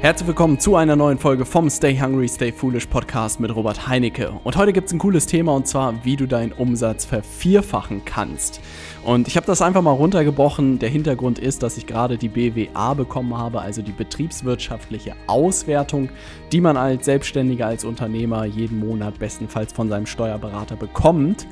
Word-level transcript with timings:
Herzlich 0.00 0.28
willkommen 0.28 0.60
zu 0.60 0.76
einer 0.76 0.94
neuen 0.94 1.18
Folge 1.18 1.44
vom 1.44 1.68
Stay 1.68 1.98
Hungry, 1.98 2.28
Stay 2.28 2.52
Foolish 2.52 2.86
Podcast 2.86 3.40
mit 3.40 3.52
Robert 3.52 3.88
Heinecke. 3.88 4.30
Und 4.44 4.56
heute 4.56 4.72
gibt 4.72 4.86
es 4.86 4.92
ein 4.92 5.00
cooles 5.00 5.26
Thema 5.26 5.52
und 5.56 5.66
zwar, 5.66 6.04
wie 6.04 6.14
du 6.14 6.26
deinen 6.26 6.52
Umsatz 6.52 7.04
vervierfachen 7.04 8.04
kannst. 8.04 8.60
Und 9.04 9.26
ich 9.26 9.36
habe 9.36 9.46
das 9.46 9.60
einfach 9.60 9.82
mal 9.82 9.90
runtergebrochen. 9.90 10.78
Der 10.78 10.88
Hintergrund 10.88 11.40
ist, 11.40 11.64
dass 11.64 11.76
ich 11.76 11.86
gerade 11.88 12.16
die 12.16 12.28
BWA 12.28 12.94
bekommen 12.94 13.36
habe, 13.36 13.60
also 13.60 13.82
die 13.82 13.90
betriebswirtschaftliche 13.90 15.14
Auswertung, 15.26 16.10
die 16.52 16.60
man 16.60 16.76
als 16.76 17.04
Selbstständiger, 17.04 17.66
als 17.66 17.84
Unternehmer 17.84 18.44
jeden 18.44 18.78
Monat 18.78 19.18
bestenfalls 19.18 19.72
von 19.72 19.88
seinem 19.88 20.06
Steuerberater 20.06 20.76
bekommt. 20.76 21.48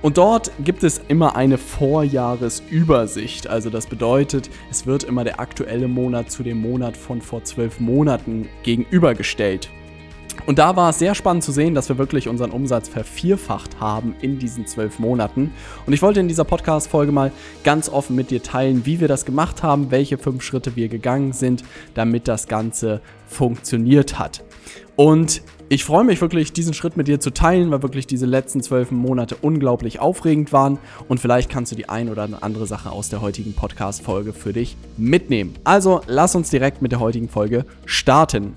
Und 0.00 0.16
dort 0.16 0.52
gibt 0.62 0.84
es 0.84 1.00
immer 1.08 1.34
eine 1.34 1.58
Vorjahresübersicht. 1.58 3.48
Also 3.48 3.68
das 3.68 3.86
bedeutet, 3.86 4.48
es 4.70 4.86
wird 4.86 5.02
immer 5.04 5.24
der 5.24 5.40
aktuelle 5.40 5.88
Monat 5.88 6.30
zu 6.30 6.42
dem 6.42 6.60
Monat 6.60 6.96
von 6.96 7.20
vor 7.20 7.42
zwölf 7.42 7.80
Monaten 7.80 8.48
gegenübergestellt. 8.62 9.68
Und 10.46 10.58
da 10.60 10.76
war 10.76 10.90
es 10.90 10.98
sehr 11.00 11.16
spannend 11.16 11.42
zu 11.42 11.50
sehen, 11.50 11.74
dass 11.74 11.88
wir 11.88 11.98
wirklich 11.98 12.28
unseren 12.28 12.52
Umsatz 12.52 12.88
vervierfacht 12.88 13.80
haben 13.80 14.14
in 14.20 14.38
diesen 14.38 14.66
zwölf 14.66 15.00
Monaten. 15.00 15.52
Und 15.84 15.92
ich 15.92 16.00
wollte 16.00 16.20
in 16.20 16.28
dieser 16.28 16.44
Podcast-Folge 16.44 17.10
mal 17.10 17.32
ganz 17.64 17.88
offen 17.88 18.14
mit 18.14 18.30
dir 18.30 18.42
teilen, 18.42 18.86
wie 18.86 19.00
wir 19.00 19.08
das 19.08 19.24
gemacht 19.24 19.64
haben, 19.64 19.90
welche 19.90 20.16
fünf 20.16 20.42
Schritte 20.42 20.76
wir 20.76 20.88
gegangen 20.88 21.32
sind, 21.32 21.64
damit 21.94 22.28
das 22.28 22.46
Ganze 22.46 23.00
funktioniert 23.26 24.18
hat. 24.18 24.44
Und 24.96 25.42
ich 25.70 25.84
freue 25.84 26.04
mich 26.04 26.20
wirklich, 26.20 26.52
diesen 26.54 26.72
Schritt 26.72 26.96
mit 26.96 27.08
dir 27.08 27.20
zu 27.20 27.30
teilen, 27.30 27.70
weil 27.70 27.82
wirklich 27.82 28.06
diese 28.06 28.24
letzten 28.24 28.62
zwölf 28.62 28.90
Monate 28.90 29.36
unglaublich 29.36 30.00
aufregend 30.00 30.50
waren. 30.52 30.78
Und 31.08 31.20
vielleicht 31.20 31.50
kannst 31.50 31.72
du 31.72 31.76
die 31.76 31.90
ein 31.90 32.08
oder 32.08 32.26
andere 32.40 32.66
Sache 32.66 32.90
aus 32.90 33.10
der 33.10 33.20
heutigen 33.20 33.52
Podcast-Folge 33.52 34.32
für 34.32 34.54
dich 34.54 34.76
mitnehmen. 34.96 35.54
Also 35.64 36.00
lass 36.06 36.34
uns 36.34 36.48
direkt 36.48 36.80
mit 36.80 36.92
der 36.92 37.00
heutigen 37.00 37.28
Folge 37.28 37.66
starten. 37.84 38.56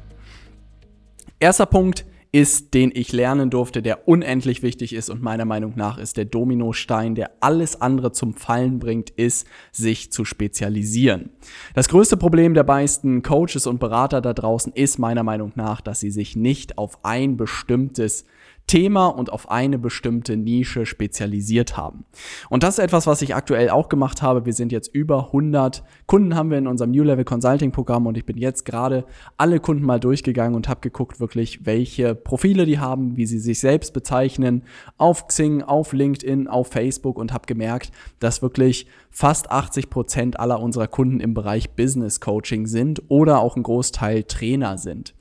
Erster 1.40 1.66
Punkt, 1.66 2.06
ist, 2.32 2.74
den 2.74 2.92
ich 2.94 3.12
lernen 3.12 3.50
durfte, 3.50 3.82
der 3.82 4.08
unendlich 4.08 4.64
wichtig 4.64 4.94
ist 4.94 5.10
und 5.10 5.22
meiner 5.22 5.44
Meinung 5.44 5.74
nach 5.76 5.98
ist 5.98 6.16
der 6.16 6.26
Dominostein, 6.26 7.14
der 7.14 7.32
alles 7.42 7.82
andere 7.82 8.14
zum 8.14 8.34
Fallen 8.34 8.80
bringt, 8.80 9.10
ist, 9.10 9.46
sich 9.72 10.12
zu 10.12 10.24
spezialisieren. 10.24 11.32
Das 11.74 11.90
größte 11.90 12.16
Problem 12.16 12.54
der 12.54 12.64
meisten 12.64 13.22
Coaches 13.22 13.68
und 13.68 13.80
Berater 13.80 14.22
da 14.22 14.34
draußen 14.34 14.72
ist 14.74 14.98
meiner 14.98 15.24
Meinung 15.24 15.52
nach, 15.56 15.82
dass 15.82 16.00
sie 16.00 16.12
sich 16.12 16.38
nicht 16.38 16.78
auf 16.78 17.04
ein 17.04 17.36
bestimmtes 17.36 18.26
Thema 18.68 19.08
und 19.08 19.32
auf 19.32 19.52
eine 19.52 19.78
bestimmte 19.78 20.38
Nische 20.38 20.86
spezialisiert 20.86 21.78
haben. 21.78 22.06
Und 22.50 22.64
das 22.64 22.78
ist 22.78 22.84
etwas, 22.84 23.08
was 23.08 23.22
ich 23.22 23.36
aktuell 23.36 23.70
auch 23.70 23.90
gemacht 23.90 24.22
habe. 24.22 24.46
Wir 24.46 24.54
sind 24.54 24.72
jetzt 24.72 24.94
über 24.94 25.28
100 25.28 25.84
Kunden 26.12 26.36
haben 26.36 26.52
wir 26.52 26.58
in 26.58 26.68
unserem 26.68 26.92
New 26.92 27.04
Level 27.04 27.24
Consulting 27.24 27.72
Programm 27.72 28.06
und 28.06 28.18
ich 28.18 28.26
bin 28.26 28.38
jetzt 28.38 28.66
gerade 28.66 29.06
alle 29.38 29.60
Kunden 29.62 29.86
mal 29.86 30.00
durchgegangen 30.00 30.56
und 30.56 30.68
habe 30.68 30.82
geguckt 30.82 31.22
wirklich, 31.22 31.66
welche 31.66 32.16
Profile 32.16 32.66
die 32.66 32.80
haben, 32.80 33.16
wie 33.16 33.26
sie 33.26 33.40
sich 33.40 33.60
selbst 33.60 33.94
bezeichnen, 33.94 34.64
auf 34.98 35.28
Xing, 35.28 35.62
auf 35.62 35.94
LinkedIn, 35.94 36.48
auf 36.50 36.68
Facebook 36.68 37.18
und 37.18 37.32
habe 37.32 37.46
gemerkt, 37.46 37.92
dass 38.20 38.42
wirklich 38.42 38.88
fast 39.12 39.52
80 39.52 39.90
Prozent 39.90 40.40
aller 40.40 40.60
unserer 40.60 40.88
Kunden 40.88 41.20
im 41.20 41.34
Bereich 41.34 41.72
Business 41.72 42.22
Coaching 42.22 42.66
sind 42.66 43.04
oder 43.10 43.40
auch 43.40 43.56
ein 43.56 43.64
Großteil 43.64 44.24
Trainer 44.24 44.78
sind. 44.78 45.14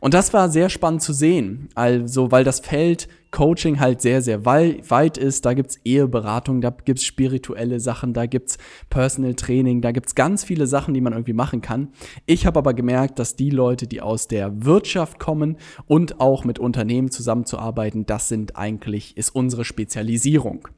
Und 0.00 0.14
das 0.14 0.32
war 0.32 0.48
sehr 0.48 0.68
spannend 0.68 1.02
zu 1.02 1.12
sehen, 1.12 1.68
also 1.74 2.30
weil 2.30 2.44
das 2.44 2.60
Feld 2.60 3.08
Coaching 3.30 3.78
halt 3.78 4.00
sehr, 4.00 4.22
sehr 4.22 4.46
weit 4.46 5.18
ist. 5.18 5.44
Da 5.44 5.52
gibt's 5.52 5.78
Eheberatung, 5.84 6.60
da 6.60 6.70
gibt's 6.70 7.04
spirituelle 7.04 7.78
Sachen, 7.78 8.14
da 8.14 8.26
gibt's 8.26 8.56
Personal 8.88 9.34
Training, 9.34 9.82
da 9.82 9.92
gibt's 9.92 10.14
ganz 10.14 10.44
viele 10.44 10.66
Sachen, 10.66 10.94
die 10.94 11.00
man 11.00 11.12
irgendwie 11.12 11.34
machen 11.34 11.60
kann. 11.60 11.88
Ich 12.26 12.46
habe 12.46 12.58
aber 12.58 12.72
gemerkt, 12.72 13.18
dass 13.18 13.36
die 13.36 13.50
Leute, 13.50 13.86
die 13.86 14.00
aus 14.00 14.28
der 14.28 14.64
Wirtschaft 14.64 15.18
kommen 15.18 15.56
und 15.86 16.20
auch 16.20 16.44
mit 16.44 16.58
Unternehmen 16.58 17.10
zusammenzuarbeiten, 17.10 18.06
das 18.06 18.28
sind 18.28 18.56
eigentlich, 18.56 19.16
ist 19.16 19.34
unsere 19.34 19.64
Spezialisierung. 19.64 20.68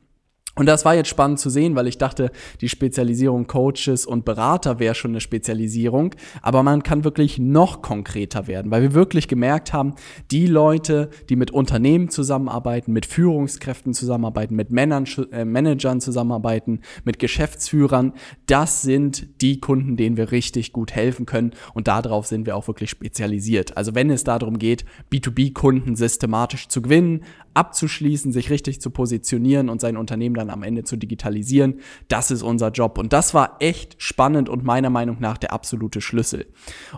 Und 0.61 0.67
das 0.67 0.85
war 0.85 0.95
jetzt 0.95 1.09
spannend 1.09 1.39
zu 1.39 1.49
sehen, 1.49 1.75
weil 1.75 1.87
ich 1.87 1.97
dachte, 1.97 2.31
die 2.61 2.69
Spezialisierung 2.69 3.47
Coaches 3.47 4.05
und 4.05 4.27
Berater 4.27 4.79
wäre 4.79 4.95
schon 4.95 5.13
eine 5.13 5.23
Spezialisierung, 5.23 6.15
aber 6.43 6.63
man 6.63 6.83
kann 6.83 7.03
wirklich 7.03 7.39
noch 7.39 7.81
konkreter 7.81 8.47
werden, 8.47 8.71
weil 8.71 8.83
wir 8.83 8.93
wirklich 8.93 9.27
gemerkt 9.27 9.73
haben, 9.73 9.95
die 10.31 10.47
Leute, 10.47 11.09
die 11.31 11.37
mit 11.37 11.51
Unternehmen 11.51 12.11
zusammenarbeiten, 12.11 12.93
mit 12.93 13.07
Führungskräften 13.07 13.95
zusammenarbeiten, 13.95 14.55
mit 14.55 14.71
Männern, 14.71 15.07
äh, 15.33 15.47
Managern 15.47 16.03
zusammenarbeiten, 16.03 16.81
mit 17.05 17.19
Geschäftsführern, 17.19 18.13
das 18.45 18.83
sind 18.83 19.41
die 19.41 19.61
Kunden, 19.61 19.97
denen 19.97 20.19
wir 20.19 20.31
richtig 20.31 20.75
gut 20.75 20.93
helfen 20.93 21.25
können 21.25 21.53
und 21.73 21.89
darauf 21.89 22.27
sind 22.27 22.45
wir 22.45 22.55
auch 22.55 22.69
wirklich 22.69 22.91
spezialisiert. 22.91 23.79
Also 23.79 23.95
wenn 23.95 24.11
es 24.11 24.25
darum 24.25 24.59
geht, 24.59 24.85
B2B-Kunden 25.11 25.97
systematisch 25.97 26.69
zu 26.69 26.83
gewinnen, 26.83 27.25
abzuschließen, 27.55 28.33
sich 28.33 28.51
richtig 28.51 28.81
zu 28.81 28.91
positionieren 28.91 29.69
und 29.69 29.81
sein 29.81 29.97
Unternehmen 29.97 30.35
dann 30.35 30.51
am 30.51 30.63
Ende 30.63 30.85
zu 30.85 30.97
digitalisieren. 30.97 31.81
Das 32.09 32.31
ist 32.31 32.43
unser 32.43 32.71
Job. 32.71 32.99
Und 32.99 33.13
das 33.13 33.35
war 33.35 33.57
echt 33.61 33.97
spannend 33.99 34.49
und 34.49 34.65
meiner 34.65 34.91
Meinung 34.91 35.17
nach 35.21 35.39
der 35.39 35.53
absolute 35.53 36.01
Schlüssel. 36.01 36.47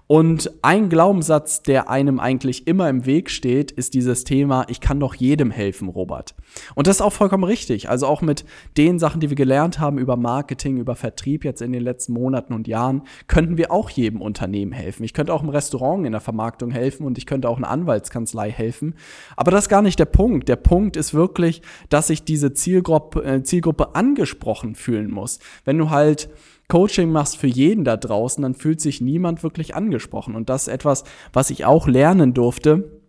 Und 0.06 0.52
ein 0.62 0.88
Glaubenssatz, 0.88 1.62
der 1.62 1.88
einem 1.88 2.20
eigentlich 2.20 2.66
immer 2.66 2.88
im 2.88 3.06
Weg 3.06 3.30
steht, 3.30 3.70
ist 3.70 3.94
dieses 3.94 4.24
Thema, 4.24 4.66
ich 4.68 4.80
kann 4.80 5.00
doch 5.00 5.14
jedem 5.14 5.50
helfen, 5.50 5.88
Robert. 5.88 6.34
Und 6.74 6.86
das 6.86 6.96
ist 6.96 7.02
auch 7.02 7.12
vollkommen 7.12 7.44
richtig. 7.44 7.88
Also 7.88 8.06
auch 8.06 8.22
mit 8.22 8.44
den 8.76 8.98
Sachen, 8.98 9.20
die 9.20 9.30
wir 9.30 9.36
gelernt 9.36 9.78
haben 9.78 9.98
über 9.98 10.16
Marketing, 10.16 10.78
über 10.78 10.94
Vertrieb 10.94 11.44
jetzt 11.44 11.62
in 11.62 11.72
den 11.72 11.82
letzten 11.82 12.12
Monaten 12.12 12.52
und 12.52 12.68
Jahren, 12.68 13.02
könnten 13.26 13.56
wir 13.56 13.72
auch 13.72 13.90
jedem 13.90 14.20
Unternehmen 14.20 14.72
helfen. 14.72 15.04
Ich 15.04 15.14
könnte 15.14 15.32
auch 15.32 15.42
im 15.42 15.48
Restaurant 15.48 16.06
in 16.06 16.12
der 16.12 16.20
Vermarktung 16.20 16.70
helfen 16.70 17.06
und 17.06 17.18
ich 17.18 17.26
könnte 17.26 17.48
auch 17.48 17.56
einer 17.56 17.70
Anwaltskanzlei 17.70 18.50
helfen. 18.50 18.94
Aber 19.36 19.50
das 19.50 19.64
ist 19.64 19.68
gar 19.68 19.82
nicht 19.82 19.98
der 19.98 20.06
Punkt. 20.06 20.41
Der 20.48 20.56
Punkt 20.56 20.96
ist 20.96 21.14
wirklich, 21.14 21.62
dass 21.88 22.08
sich 22.08 22.24
diese 22.24 22.52
Zielgruppe, 22.52 23.24
äh, 23.24 23.42
Zielgruppe 23.42 23.94
angesprochen 23.94 24.74
fühlen 24.74 25.10
muss. 25.10 25.38
Wenn 25.64 25.78
du 25.78 25.90
halt 25.90 26.28
Coaching 26.68 27.10
machst 27.10 27.36
für 27.36 27.48
jeden 27.48 27.84
da 27.84 27.96
draußen, 27.96 28.42
dann 28.42 28.54
fühlt 28.54 28.80
sich 28.80 29.00
niemand 29.00 29.42
wirklich 29.42 29.74
angesprochen. 29.74 30.34
Und 30.34 30.48
das 30.48 30.62
ist 30.62 30.74
etwas, 30.74 31.04
was 31.32 31.50
ich 31.50 31.64
auch 31.64 31.86
lernen 31.86 32.34
durfte 32.34 33.01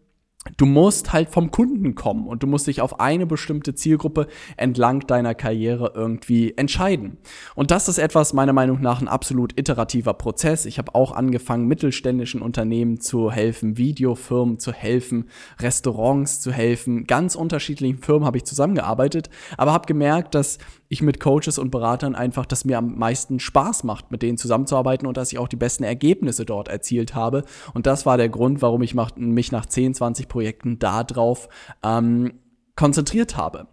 du 0.58 0.66
musst 0.66 1.14
halt 1.14 1.30
vom 1.30 1.52
Kunden 1.52 1.96
kommen 1.96 2.28
und 2.28 2.44
du 2.44 2.48
musst 2.48 2.68
dich 2.68 2.82
auf 2.82 3.00
eine 3.00 3.26
bestimmte 3.26 3.76
Zielgruppe 3.76 4.28
entlang 4.58 5.02
deiner 5.02 5.36
Karriere 5.36 5.94
irgendwie 5.96 6.54
entscheiden. 6.58 7.18
Und 7.56 7.72
das 7.72 7.88
ist 7.88 7.98
etwas 7.98 8.34
meiner 8.34 8.54
Meinung 8.54 8.82
nach 8.82 9.02
ein 9.02 9.08
absolut 9.08 9.58
iterativer 9.58 10.14
Prozess. 10.14 10.66
Ich 10.66 10.78
habe 10.78 10.96
auch 10.96 11.12
angefangen, 11.14 11.68
mittelständischen 11.68 12.42
Unternehmen 12.42 13.00
zu 13.00 13.32
helfen, 13.32 13.78
Videofirmen 13.78 14.60
zu 14.60 14.74
helfen, 14.74 15.30
Restaurants 15.60 16.42
zu 16.42 16.52
helfen. 16.52 17.08
Ganz 17.08 17.36
unterschiedlichen 17.36 18.00
Firmen 18.00 18.26
habe 18.26 18.38
ich 18.38 18.44
zusammengearbeitet, 18.44 19.30
aber 19.58 19.74
habe 19.74 19.88
gemerkt, 19.88 20.36
dass 20.36 20.58
ich 20.90 21.02
mit 21.02 21.20
Coaches 21.20 21.58
und 21.58 21.72
Beratern 21.72 22.14
einfach, 22.14 22.46
dass 22.46 22.66
mir 22.66 22.78
am 22.78 22.98
meisten 22.98 23.40
Spaß 23.40 23.84
macht, 23.84 24.12
mit 24.12 24.22
denen 24.22 24.38
zusammenzuarbeiten 24.38 25.08
und 25.08 25.18
dass 25.18 25.32
ich 25.32 25.40
auch 25.40 25.48
die 25.48 25.56
besten 25.56 25.84
Ergebnisse 25.84 26.46
dort 26.46 26.68
erzielt 26.68 27.16
habe. 27.16 27.44
Und 27.74 27.88
das 27.88 28.06
war 28.06 28.18
der 28.18 28.30
Grund, 28.30 28.62
warum 28.62 28.84
ich 28.84 28.94
mich 29.16 29.52
nach 29.52 29.66
10, 29.66 29.96
20 29.96 30.28
Projekten 30.34 30.80
darauf 30.80 31.48
ähm, 31.84 32.40
konzentriert 32.76 33.38
habe. 33.38 33.68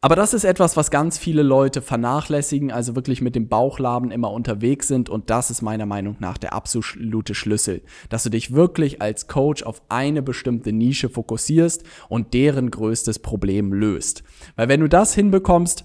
Aber 0.00 0.16
das 0.16 0.34
ist 0.34 0.42
etwas, 0.42 0.76
was 0.76 0.90
ganz 0.90 1.16
viele 1.16 1.44
Leute 1.44 1.80
vernachlässigen, 1.80 2.72
also 2.72 2.96
wirklich 2.96 3.20
mit 3.22 3.36
dem 3.36 3.46
Bauchladen 3.46 4.10
immer 4.10 4.32
unterwegs 4.32 4.88
sind 4.88 5.08
und 5.08 5.30
das 5.30 5.52
ist 5.52 5.62
meiner 5.62 5.86
Meinung 5.86 6.16
nach 6.18 6.38
der 6.38 6.54
absolute 6.54 7.36
Schlüssel, 7.36 7.82
dass 8.08 8.24
du 8.24 8.30
dich 8.30 8.52
wirklich 8.52 9.00
als 9.00 9.28
Coach 9.28 9.62
auf 9.62 9.80
eine 9.90 10.20
bestimmte 10.20 10.72
Nische 10.72 11.08
fokussierst 11.08 11.84
und 12.08 12.34
deren 12.34 12.72
größtes 12.72 13.20
Problem 13.20 13.72
löst. 13.72 14.24
Weil 14.56 14.68
wenn 14.68 14.80
du 14.80 14.88
das 14.88 15.14
hinbekommst, 15.14 15.84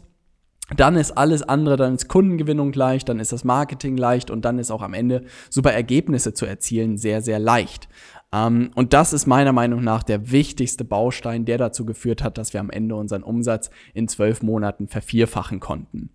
dann 0.76 0.96
ist 0.96 1.12
alles 1.12 1.44
andere, 1.44 1.78
dann 1.78 1.96
ist 1.96 2.10
Kundengewinnung 2.10 2.74
leicht, 2.74 3.08
dann 3.08 3.20
ist 3.20 3.32
das 3.32 3.44
Marketing 3.44 3.96
leicht 3.96 4.30
und 4.30 4.44
dann 4.44 4.60
ist 4.60 4.72
auch 4.72 4.82
am 4.82 4.94
Ende 4.94 5.24
super 5.50 5.72
Ergebnisse 5.72 6.34
zu 6.34 6.46
erzielen 6.46 6.98
sehr, 6.98 7.22
sehr 7.22 7.40
leicht. 7.40 7.88
Ähm, 8.34 8.72
und 8.76 8.94
das 8.94 9.14
ist 9.14 9.26
meiner 9.26 9.54
Meinung 9.54 9.84
nach 9.84 10.04
der 10.04 10.32
wichtigste 10.32 10.84
Baustein, 10.84 11.46
der 11.46 11.58
dazu 11.58 11.86
geführt 11.86 12.24
hat, 12.24 12.38
dass 12.38 12.54
wir 12.54 12.60
am 12.60 12.70
Ende 12.70 12.96
unseren 12.96 13.24
Umsatz 13.24 13.70
in 13.94 14.08
zwölf 14.08 14.42
Monaten 14.44 14.88
vervierfachen 14.88 15.60
konnten. 15.60 16.10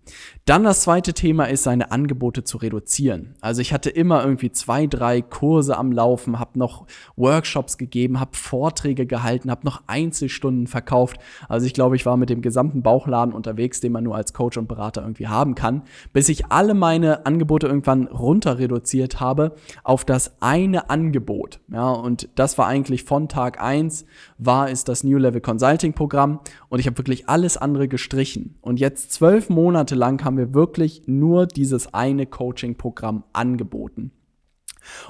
Dann 0.45 0.63
das 0.63 0.81
zweite 0.81 1.13
Thema 1.13 1.45
ist, 1.45 1.63
seine 1.63 1.91
Angebote 1.91 2.43
zu 2.43 2.57
reduzieren. 2.57 3.33
Also 3.41 3.61
ich 3.61 3.73
hatte 3.73 3.89
immer 3.89 4.23
irgendwie 4.23 4.51
zwei, 4.51 4.85
drei 4.85 5.21
Kurse 5.21 5.77
am 5.77 5.91
Laufen, 5.91 6.39
habe 6.39 6.59
noch 6.59 6.85
Workshops 7.15 7.77
gegeben, 7.77 8.19
habe 8.19 8.35
Vorträge 8.35 9.07
gehalten, 9.07 9.49
habe 9.49 9.65
noch 9.65 9.83
Einzelstunden 9.87 10.67
verkauft. 10.67 11.17
Also 11.49 11.65
ich 11.65 11.73
glaube, 11.73 11.95
ich 11.95 12.05
war 12.05 12.17
mit 12.17 12.29
dem 12.29 12.41
gesamten 12.41 12.83
Bauchladen 12.83 13.33
unterwegs, 13.33 13.81
den 13.81 13.91
man 13.91 14.03
nur 14.03 14.15
als 14.15 14.33
Coach 14.33 14.57
und 14.57 14.67
Berater 14.67 15.01
irgendwie 15.01 15.27
haben 15.27 15.55
kann, 15.55 15.81
bis 16.13 16.29
ich 16.29 16.51
alle 16.51 16.75
meine 16.75 17.25
Angebote 17.25 17.67
irgendwann 17.67 18.07
runter 18.07 18.59
reduziert 18.59 19.19
habe 19.19 19.55
auf 19.83 20.05
das 20.05 20.35
eine 20.41 20.91
Angebot. 20.91 21.59
Ja, 21.71 22.02
und 22.03 22.27
das 22.35 22.57
war 22.57 22.67
eigentlich 22.67 23.05
von 23.05 23.29
Tag 23.29 23.61
eins 23.61 24.05
war 24.37 24.69
es 24.69 24.83
das 24.83 25.05
New 25.05 25.17
Level 25.17 25.39
Consulting 25.39 25.93
Programm 25.93 26.41
und 26.67 26.79
ich 26.79 26.85
habe 26.85 26.97
wirklich 26.97 27.29
alles 27.29 27.55
andere 27.55 27.87
gestrichen. 27.87 28.55
Und 28.59 28.79
jetzt 28.81 29.13
zwölf 29.13 29.49
Monate 29.49 29.95
lang 29.95 30.21
haben 30.25 30.37
wir 30.37 30.53
wirklich 30.53 31.03
nur 31.05 31.47
dieses 31.47 31.93
eine 31.93 32.25
Coaching 32.25 32.75
Programm 32.75 33.23
angeboten. 33.31 34.11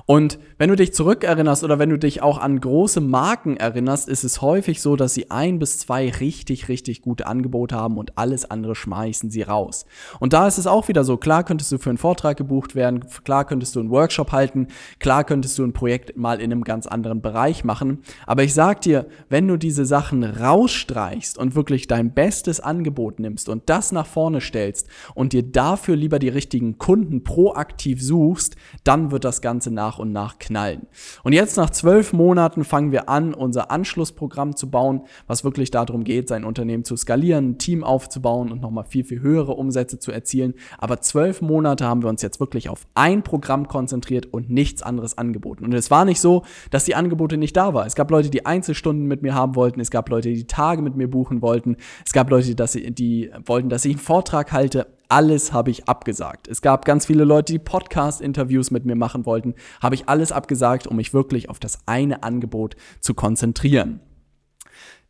Und 0.05 0.39
wenn 0.57 0.69
du 0.69 0.75
dich 0.75 0.93
zurückerinnerst 0.93 1.63
oder 1.63 1.79
wenn 1.79 1.89
du 1.89 1.97
dich 1.97 2.21
auch 2.21 2.37
an 2.37 2.59
große 2.59 3.01
Marken 3.01 3.57
erinnerst, 3.57 4.07
ist 4.09 4.23
es 4.23 4.41
häufig 4.41 4.81
so, 4.81 4.95
dass 4.95 5.13
sie 5.13 5.31
ein 5.31 5.59
bis 5.59 5.79
zwei 5.79 6.09
richtig, 6.09 6.69
richtig 6.69 7.01
gute 7.01 7.27
Angebote 7.27 7.75
haben 7.75 7.97
und 7.97 8.17
alles 8.17 8.49
andere 8.49 8.75
schmeißen 8.75 9.29
sie 9.29 9.41
raus. 9.41 9.85
Und 10.19 10.33
da 10.33 10.47
ist 10.47 10.57
es 10.57 10.67
auch 10.67 10.87
wieder 10.87 11.03
so, 11.03 11.17
klar 11.17 11.43
könntest 11.43 11.71
du 11.71 11.77
für 11.77 11.89
einen 11.89 11.97
Vortrag 11.97 12.37
gebucht 12.37 12.75
werden, 12.75 13.05
klar 13.23 13.45
könntest 13.45 13.75
du 13.75 13.79
einen 13.79 13.89
Workshop 13.89 14.31
halten, 14.31 14.67
klar 14.99 15.23
könntest 15.23 15.57
du 15.57 15.63
ein 15.63 15.73
Projekt 15.73 16.17
mal 16.17 16.39
in 16.39 16.51
einem 16.51 16.63
ganz 16.63 16.87
anderen 16.87 17.21
Bereich 17.21 17.63
machen. 17.63 17.99
Aber 18.25 18.43
ich 18.43 18.53
sag 18.53 18.81
dir, 18.81 19.07
wenn 19.29 19.47
du 19.47 19.57
diese 19.57 19.85
Sachen 19.85 20.23
rausstreichst 20.23 21.37
und 21.37 21.55
wirklich 21.55 21.87
dein 21.87 22.13
bestes 22.13 22.59
Angebot 22.59 23.19
nimmst 23.19 23.49
und 23.49 23.69
das 23.69 23.91
nach 23.91 24.05
vorne 24.05 24.41
stellst 24.41 24.87
und 25.15 25.33
dir 25.33 25.43
dafür 25.43 25.95
lieber 25.95 26.19
die 26.19 26.29
richtigen 26.29 26.77
Kunden 26.77 27.23
proaktiv 27.23 28.01
suchst, 28.01 28.55
dann 28.83 29.11
wird 29.11 29.23
das 29.25 29.41
Ganze 29.41 29.62
nach 29.71 29.99
und 29.99 30.11
nach 30.11 30.39
knallen. 30.39 30.87
Und 31.23 31.33
jetzt 31.33 31.57
nach 31.57 31.69
zwölf 31.69 32.13
Monaten 32.13 32.63
fangen 32.63 32.91
wir 32.91 33.09
an, 33.09 33.33
unser 33.33 33.71
Anschlussprogramm 33.71 34.55
zu 34.55 34.69
bauen, 34.69 35.01
was 35.27 35.43
wirklich 35.43 35.71
darum 35.71 36.03
geht, 36.03 36.27
sein 36.27 36.43
Unternehmen 36.43 36.83
zu 36.85 36.95
skalieren, 36.95 37.51
ein 37.51 37.57
Team 37.57 37.83
aufzubauen 37.83 38.51
und 38.51 38.61
nochmal 38.61 38.85
viel, 38.85 39.03
viel 39.03 39.21
höhere 39.21 39.53
Umsätze 39.53 39.99
zu 39.99 40.11
erzielen. 40.11 40.53
Aber 40.77 41.01
zwölf 41.01 41.41
Monate 41.41 41.85
haben 41.85 42.01
wir 42.01 42.09
uns 42.09 42.21
jetzt 42.21 42.39
wirklich 42.39 42.69
auf 42.69 42.85
ein 42.95 43.23
Programm 43.23 43.67
konzentriert 43.67 44.27
und 44.31 44.49
nichts 44.49 44.83
anderes 44.83 45.17
angeboten. 45.17 45.65
Und 45.65 45.73
es 45.73 45.91
war 45.91 46.05
nicht 46.05 46.19
so, 46.19 46.43
dass 46.71 46.85
die 46.85 46.95
Angebote 46.95 47.37
nicht 47.37 47.55
da 47.55 47.73
waren. 47.73 47.87
Es 47.87 47.95
gab 47.95 48.11
Leute, 48.11 48.29
die 48.29 48.45
Einzelstunden 48.45 49.05
mit 49.05 49.21
mir 49.21 49.33
haben 49.33 49.55
wollten. 49.55 49.79
Es 49.79 49.91
gab 49.91 50.09
Leute, 50.09 50.33
die 50.33 50.47
Tage 50.47 50.81
mit 50.81 50.95
mir 50.95 51.09
buchen 51.09 51.41
wollten. 51.41 51.77
Es 52.05 52.13
gab 52.13 52.29
Leute, 52.29 52.55
die, 52.55 52.91
die 52.93 53.31
wollten, 53.45 53.69
dass 53.69 53.85
ich 53.85 53.93
einen 53.93 53.99
Vortrag 53.99 54.51
halte 54.51 54.87
alles 55.09 55.53
habe 55.53 55.71
ich 55.71 55.87
abgesagt. 55.87 56.47
Es 56.47 56.61
gab 56.61 56.85
ganz 56.85 57.05
viele 57.05 57.23
Leute, 57.23 57.53
die 57.53 57.59
Podcast-Interviews 57.59 58.71
mit 58.71 58.85
mir 58.85 58.95
machen 58.95 59.25
wollten, 59.25 59.55
habe 59.81 59.95
ich 59.95 60.09
alles 60.09 60.31
abgesagt, 60.31 60.87
um 60.87 60.97
mich 60.97 61.13
wirklich 61.13 61.49
auf 61.49 61.59
das 61.59 61.79
eine 61.85 62.23
Angebot 62.23 62.75
zu 62.99 63.13
konzentrieren. 63.13 63.99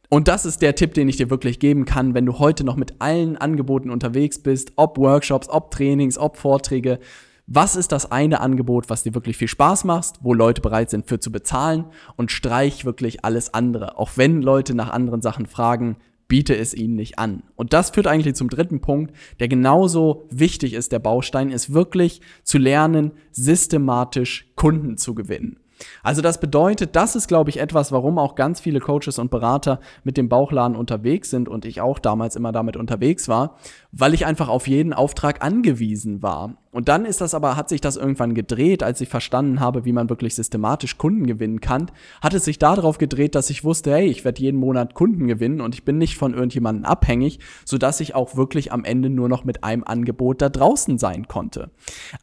Und 0.10 0.28
das 0.28 0.46
ist 0.46 0.62
der 0.62 0.76
Tipp, 0.76 0.94
den 0.94 1.10
ich 1.10 1.18
dir 1.18 1.32
wirklich 1.32 1.60
geben 1.60 1.86
kann, 1.86 2.14
wenn 2.14 2.28
du 2.28 2.38
heute 2.38 2.64
noch 2.64 2.76
mit 2.76 2.96
allen 3.00 3.36
Angeboten 3.36 3.90
unterwegs 3.90 4.38
bist, 4.38 4.74
ob 4.76 5.00
Workshops, 5.00 5.50
ob 5.50 5.72
Trainings, 5.72 6.20
ob 6.20 6.38
Vorträge. 6.38 7.00
Was 7.48 7.76
ist 7.76 7.92
das 7.92 8.12
eine 8.12 8.40
Angebot, 8.40 8.92
was 8.92 9.04
dir 9.04 9.16
wirklich 9.16 9.38
viel 9.38 9.48
Spaß 9.48 9.86
macht, 9.86 10.20
wo 10.22 10.34
Leute 10.34 10.62
bereit 10.62 10.90
sind 10.92 11.08
für 11.08 11.20
zu 11.20 11.32
bezahlen 11.32 11.86
und 12.16 12.32
streich 12.32 12.86
wirklich 12.86 13.26
alles 13.26 13.54
andere. 13.54 13.98
Auch 13.98 14.12
wenn 14.16 14.42
Leute 14.44 14.76
nach 14.76 14.92
anderen 14.92 15.22
Sachen 15.22 15.48
fragen, 15.48 15.98
biete 16.28 16.56
es 16.56 16.74
ihnen 16.74 16.96
nicht 16.96 17.20
an. 17.20 17.44
Und 17.56 17.74
das 17.74 17.92
führt 17.92 18.08
eigentlich 18.08 18.36
zum 18.36 18.50
dritten 18.50 18.82
Punkt, 18.82 19.16
der 19.40 19.48
genauso 19.48 20.28
wichtig 20.30 20.74
ist, 20.74 20.92
der 20.92 21.00
Baustein, 21.00 21.50
ist 21.50 21.74
wirklich 21.74 22.22
zu 22.44 22.58
lernen, 22.58 23.12
systematisch 23.32 24.52
Kunden 24.56 24.98
zu 24.98 25.16
gewinnen. 25.16 25.60
Also 26.02 26.22
das 26.22 26.40
bedeutet, 26.40 26.96
das 26.96 27.16
ist, 27.16 27.28
glaube 27.28 27.50
ich, 27.50 27.60
etwas, 27.60 27.92
warum 27.92 28.18
auch 28.18 28.36
ganz 28.36 28.60
viele 28.60 28.80
Coaches 28.80 29.20
und 29.20 29.32
Berater 29.32 29.80
mit 30.04 30.18
dem 30.18 30.30
Bauchladen 30.30 30.78
unterwegs 30.78 31.30
sind 31.30 31.50
und 31.50 31.66
ich 31.66 31.82
auch 31.82 32.00
damals 32.00 32.36
immer 32.36 32.52
damit 32.52 32.78
unterwegs 32.78 33.28
war, 33.28 33.58
weil 33.92 34.14
ich 34.14 34.26
einfach 34.26 34.50
auf 34.50 34.68
jeden 34.68 34.94
Auftrag 34.94 35.44
angewiesen 35.44 36.22
war. 36.22 36.58
Und 36.74 36.90
dann 36.90 37.06
ist 37.06 37.22
das 37.22 37.36
aber, 37.36 37.56
hat 37.56 37.70
sich 37.70 37.82
das 37.82 37.98
irgendwann 37.98 38.34
gedreht, 38.34 38.82
als 38.82 39.00
ich 39.00 39.08
verstanden 39.08 39.60
habe, 39.60 39.86
wie 39.86 39.94
man 39.94 40.10
wirklich 40.10 40.34
systematisch 40.34 40.98
Kunden 40.98 41.28
gewinnen 41.28 41.62
kann, 41.62 41.92
hat 42.20 42.34
es 42.34 42.46
sich 42.46 42.58
darauf 42.58 42.98
gedreht, 42.98 43.36
dass 43.36 43.52
ich 43.52 43.64
wusste, 43.64 43.92
hey, 43.92 44.08
ich 44.08 44.26
werde 44.26 44.42
jeden 44.42 44.60
Monat 44.60 44.96
Kunden 44.96 45.28
gewinnen 45.28 45.62
und 45.62 45.76
ich 45.76 45.86
bin 45.86 46.00
nicht 46.00 46.18
von 46.18 46.34
irgendjemandem 46.34 46.86
abhängig, 46.86 47.40
sodass 47.64 48.00
ich 48.00 48.16
auch 48.16 48.36
wirklich 48.36 48.72
am 48.72 48.86
Ende 48.86 49.12
nur 49.12 49.30
noch 49.30 49.44
mit 49.44 49.64
einem 49.64 49.84
Angebot 49.84 50.42
da 50.42 50.50
draußen 50.50 50.98
sein 50.98 51.28
konnte. 51.28 51.70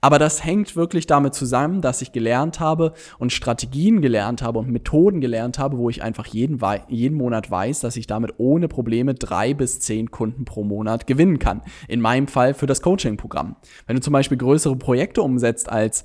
Aber 0.01 0.19
das 0.19 0.45
hängt 0.45 0.75
wirklich 0.75 1.07
damit 1.07 1.35
zusammen, 1.35 1.81
dass 1.81 2.03
ich 2.03 2.11
gelernt 2.11 2.59
habe 2.59 2.95
und 3.21 3.33
Strategien 3.33 4.03
gelernt 4.03 4.43
habe 4.43 4.59
und 4.59 4.69
Methoden 4.69 5.21
gelernt 5.21 5.61
habe, 5.61 5.79
wo 5.79 5.91
ich 5.91 6.03
einfach 6.03 6.27
jeden, 6.27 6.59
jeden 6.89 7.17
Monat 7.17 7.53
weiß, 7.53 7.79
dass 7.79 7.97
ich 7.97 8.09
damit 8.09 8.35
ohne 8.39 8.67
Probleme 8.67 9.15
drei 9.15 9.55
bis 9.55 9.79
zehn 9.79 10.11
Kunden 10.11 10.45
pro 10.45 10.65
Monat 10.65 11.07
gewinnen 11.07 11.39
kann. 11.39 11.63
In 11.87 12.01
meinem 12.01 12.27
Fall 12.27 12.53
für 12.53 12.67
das 12.67 12.83
Coaching-Programm. 12.83 13.55
Wenn 13.87 13.95
du 13.95 14.03
zum 14.03 14.13
Beispiel 14.13 14.40
größere 14.41 14.77
Projekte 14.77 15.23
umsetzt 15.23 15.71
als 15.71 16.05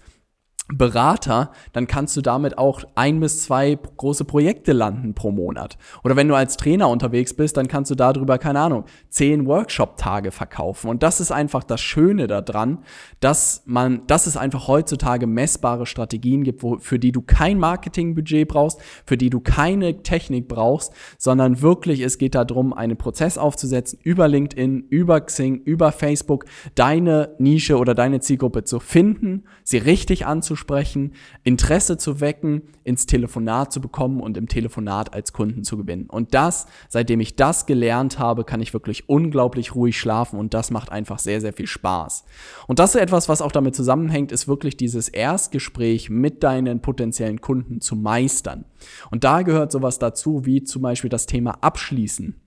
Berater, 0.73 1.51
dann 1.73 1.85
kannst 1.85 2.17
du 2.17 2.21
damit 2.21 2.57
auch 2.57 2.81
ein 2.95 3.19
bis 3.19 3.43
zwei 3.43 3.77
große 3.97 4.25
Projekte 4.25 4.73
landen 4.73 5.13
pro 5.13 5.29
Monat. 5.29 5.77
Oder 6.03 6.15
wenn 6.15 6.27
du 6.27 6.33
als 6.33 6.57
Trainer 6.57 6.89
unterwegs 6.89 7.35
bist, 7.35 7.57
dann 7.57 7.67
kannst 7.67 7.91
du 7.91 7.95
darüber, 7.95 8.39
keine 8.39 8.61
Ahnung, 8.61 8.85
zehn 9.09 9.45
Workshop-Tage 9.45 10.31
verkaufen. 10.31 10.89
Und 10.89 11.03
das 11.03 11.19
ist 11.19 11.31
einfach 11.31 11.63
das 11.63 11.81
Schöne 11.81 12.25
daran, 12.25 12.79
dass 13.19 13.61
man, 13.65 14.07
dass 14.07 14.25
es 14.25 14.37
einfach 14.37 14.67
heutzutage 14.67 15.27
messbare 15.27 15.85
Strategien 15.85 16.43
gibt, 16.43 16.63
wo, 16.63 16.79
für 16.79 16.97
die 16.97 17.11
du 17.11 17.21
kein 17.21 17.59
Marketingbudget 17.59 18.47
brauchst, 18.47 18.81
für 19.05 19.17
die 19.17 19.29
du 19.29 19.41
keine 19.41 20.01
Technik 20.01 20.47
brauchst, 20.47 20.93
sondern 21.19 21.61
wirklich 21.61 22.01
es 22.01 22.17
geht 22.17 22.33
darum, 22.33 22.73
einen 22.73 22.97
Prozess 22.97 23.37
aufzusetzen 23.37 23.99
über 24.01 24.27
LinkedIn, 24.27 24.87
über 24.89 25.21
Xing, 25.21 25.61
über 25.61 25.91
Facebook, 25.91 26.45
deine 26.73 27.35
Nische 27.37 27.77
oder 27.77 27.93
deine 27.93 28.19
Zielgruppe 28.19 28.63
zu 28.63 28.79
finden, 28.79 29.43
sie 29.63 29.77
richtig 29.77 30.25
anzuschauen 30.25 30.54
anzusprechen, 30.55 31.11
Interesse 31.43 31.97
zu 31.97 32.21
wecken, 32.21 32.61
ins 32.85 33.05
Telefonat 33.05 33.73
zu 33.73 33.81
bekommen 33.81 34.21
und 34.21 34.37
im 34.37 34.47
Telefonat 34.47 35.13
als 35.13 35.33
Kunden 35.33 35.63
zu 35.63 35.77
gewinnen. 35.77 36.07
Und 36.09 36.33
das, 36.33 36.67
seitdem 36.87 37.19
ich 37.19 37.35
das 37.35 37.65
gelernt 37.65 38.19
habe, 38.19 38.45
kann 38.45 38.61
ich 38.61 38.73
wirklich 38.73 39.09
unglaublich 39.09 39.75
ruhig 39.75 39.99
schlafen 39.99 40.39
und 40.39 40.53
das 40.53 40.71
macht 40.71 40.91
einfach 40.91 41.19
sehr, 41.19 41.41
sehr 41.41 41.51
viel 41.51 41.67
Spaß. 41.67 42.23
Und 42.67 42.79
das 42.79 42.95
ist 42.95 43.01
etwas, 43.01 43.27
was 43.27 43.41
auch 43.41 43.51
damit 43.51 43.75
zusammenhängt, 43.75 44.31
ist 44.31 44.47
wirklich 44.47 44.77
dieses 44.77 45.09
Erstgespräch 45.09 46.09
mit 46.09 46.43
deinen 46.43 46.81
potenziellen 46.81 47.41
Kunden 47.41 47.81
zu 47.81 47.97
meistern. 47.97 48.63
Und 49.11 49.25
da 49.25 49.41
gehört 49.41 49.73
sowas 49.73 49.99
dazu, 49.99 50.45
wie 50.45 50.63
zum 50.63 50.81
Beispiel 50.81 51.09
das 51.09 51.25
Thema 51.25 51.57
Abschließen 51.61 52.44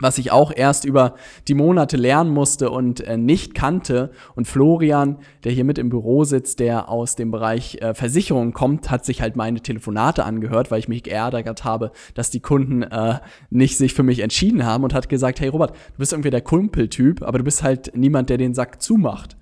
was 0.00 0.18
ich 0.18 0.32
auch 0.32 0.52
erst 0.54 0.84
über 0.84 1.14
die 1.48 1.54
Monate 1.54 1.96
lernen 1.96 2.30
musste 2.30 2.70
und 2.70 3.00
äh, 3.00 3.16
nicht 3.16 3.54
kannte. 3.54 4.10
Und 4.34 4.46
Florian, 4.46 5.18
der 5.44 5.52
hier 5.52 5.64
mit 5.64 5.78
im 5.78 5.88
Büro 5.88 6.24
sitzt, 6.24 6.60
der 6.60 6.88
aus 6.88 7.16
dem 7.16 7.30
Bereich 7.30 7.76
äh, 7.80 7.94
Versicherung 7.94 8.52
kommt, 8.52 8.90
hat 8.90 9.04
sich 9.04 9.20
halt 9.20 9.36
meine 9.36 9.60
Telefonate 9.60 10.24
angehört, 10.24 10.70
weil 10.70 10.80
ich 10.80 10.88
mich 10.88 11.02
geärgert 11.02 11.64
habe, 11.64 11.92
dass 12.14 12.30
die 12.30 12.40
Kunden 12.40 12.82
äh, 12.82 13.20
nicht 13.50 13.76
sich 13.76 13.94
für 13.94 14.02
mich 14.02 14.20
entschieden 14.20 14.64
haben 14.64 14.84
und 14.84 14.94
hat 14.94 15.08
gesagt, 15.08 15.40
hey 15.40 15.48
Robert, 15.48 15.70
du 15.70 15.98
bist 15.98 16.12
irgendwie 16.12 16.30
der 16.30 16.40
Kumpeltyp, 16.40 17.22
aber 17.22 17.38
du 17.38 17.44
bist 17.44 17.62
halt 17.62 17.92
niemand, 17.94 18.30
der 18.30 18.38
den 18.38 18.54
Sack 18.54 18.80
zumacht. 18.82 19.36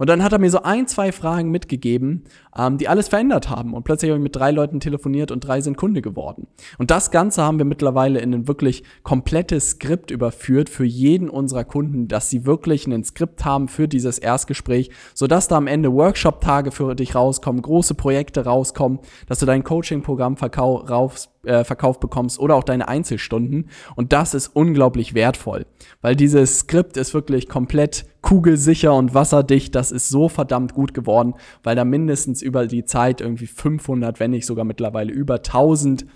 Und 0.00 0.08
dann 0.08 0.24
hat 0.24 0.32
er 0.32 0.38
mir 0.38 0.50
so 0.50 0.62
ein, 0.62 0.86
zwei 0.86 1.12
Fragen 1.12 1.50
mitgegeben, 1.50 2.24
ähm, 2.56 2.78
die 2.78 2.88
alles 2.88 3.08
verändert 3.08 3.50
haben. 3.50 3.74
Und 3.74 3.84
plötzlich 3.84 4.10
habe 4.10 4.18
ich 4.18 4.22
mit 4.22 4.34
drei 4.34 4.50
Leuten 4.50 4.80
telefoniert 4.80 5.30
und 5.30 5.40
drei 5.40 5.60
sind 5.60 5.76
Kunde 5.76 6.00
geworden. 6.00 6.46
Und 6.78 6.90
das 6.90 7.10
Ganze 7.10 7.42
haben 7.42 7.58
wir 7.58 7.66
mittlerweile 7.66 8.20
in 8.20 8.32
ein 8.32 8.48
wirklich 8.48 8.82
komplettes 9.02 9.72
Skript 9.72 10.10
überführt 10.10 10.70
für 10.70 10.86
jeden 10.86 11.28
unserer 11.28 11.64
Kunden, 11.64 12.08
dass 12.08 12.30
sie 12.30 12.46
wirklich 12.46 12.86
ein 12.86 13.04
Skript 13.04 13.44
haben 13.44 13.68
für 13.68 13.88
dieses 13.88 14.18
Erstgespräch, 14.18 14.90
sodass 15.12 15.48
da 15.48 15.58
am 15.58 15.66
Ende 15.66 15.92
Workshop-Tage 15.92 16.70
für 16.70 16.94
dich 16.94 17.14
rauskommen, 17.14 17.60
große 17.60 17.94
Projekte 17.94 18.46
rauskommen, 18.46 19.00
dass 19.26 19.40
du 19.40 19.44
dein 19.44 19.64
Coaching-Programm 19.64 20.38
verkaufst 20.38 21.28
äh, 21.44 21.64
verkauft 21.64 22.00
bekommst 22.00 22.38
oder 22.38 22.54
auch 22.54 22.64
deine 22.64 22.88
Einzelstunden. 22.88 23.68
Und 23.96 24.12
das 24.14 24.32
ist 24.32 24.48
unglaublich 24.48 25.14
wertvoll, 25.14 25.66
weil 26.00 26.16
dieses 26.16 26.60
Skript 26.60 26.96
ist 26.96 27.12
wirklich 27.14 27.48
komplett 27.48 28.06
kugelsicher 28.22 28.94
und 28.94 29.14
wasserdicht. 29.14 29.74
Das 29.74 29.92
ist 29.92 30.08
so 30.08 30.28
verdammt 30.28 30.74
gut 30.74 30.94
geworden, 30.94 31.34
weil 31.62 31.76
da 31.76 31.84
mindestens 31.84 32.42
über 32.42 32.66
die 32.66 32.84
Zeit 32.84 33.20
irgendwie 33.20 33.46
500, 33.46 34.20
wenn 34.20 34.32
nicht 34.32 34.46
sogar 34.46 34.64
mittlerweile 34.64 35.12
über 35.12 35.36
1000 35.36 36.06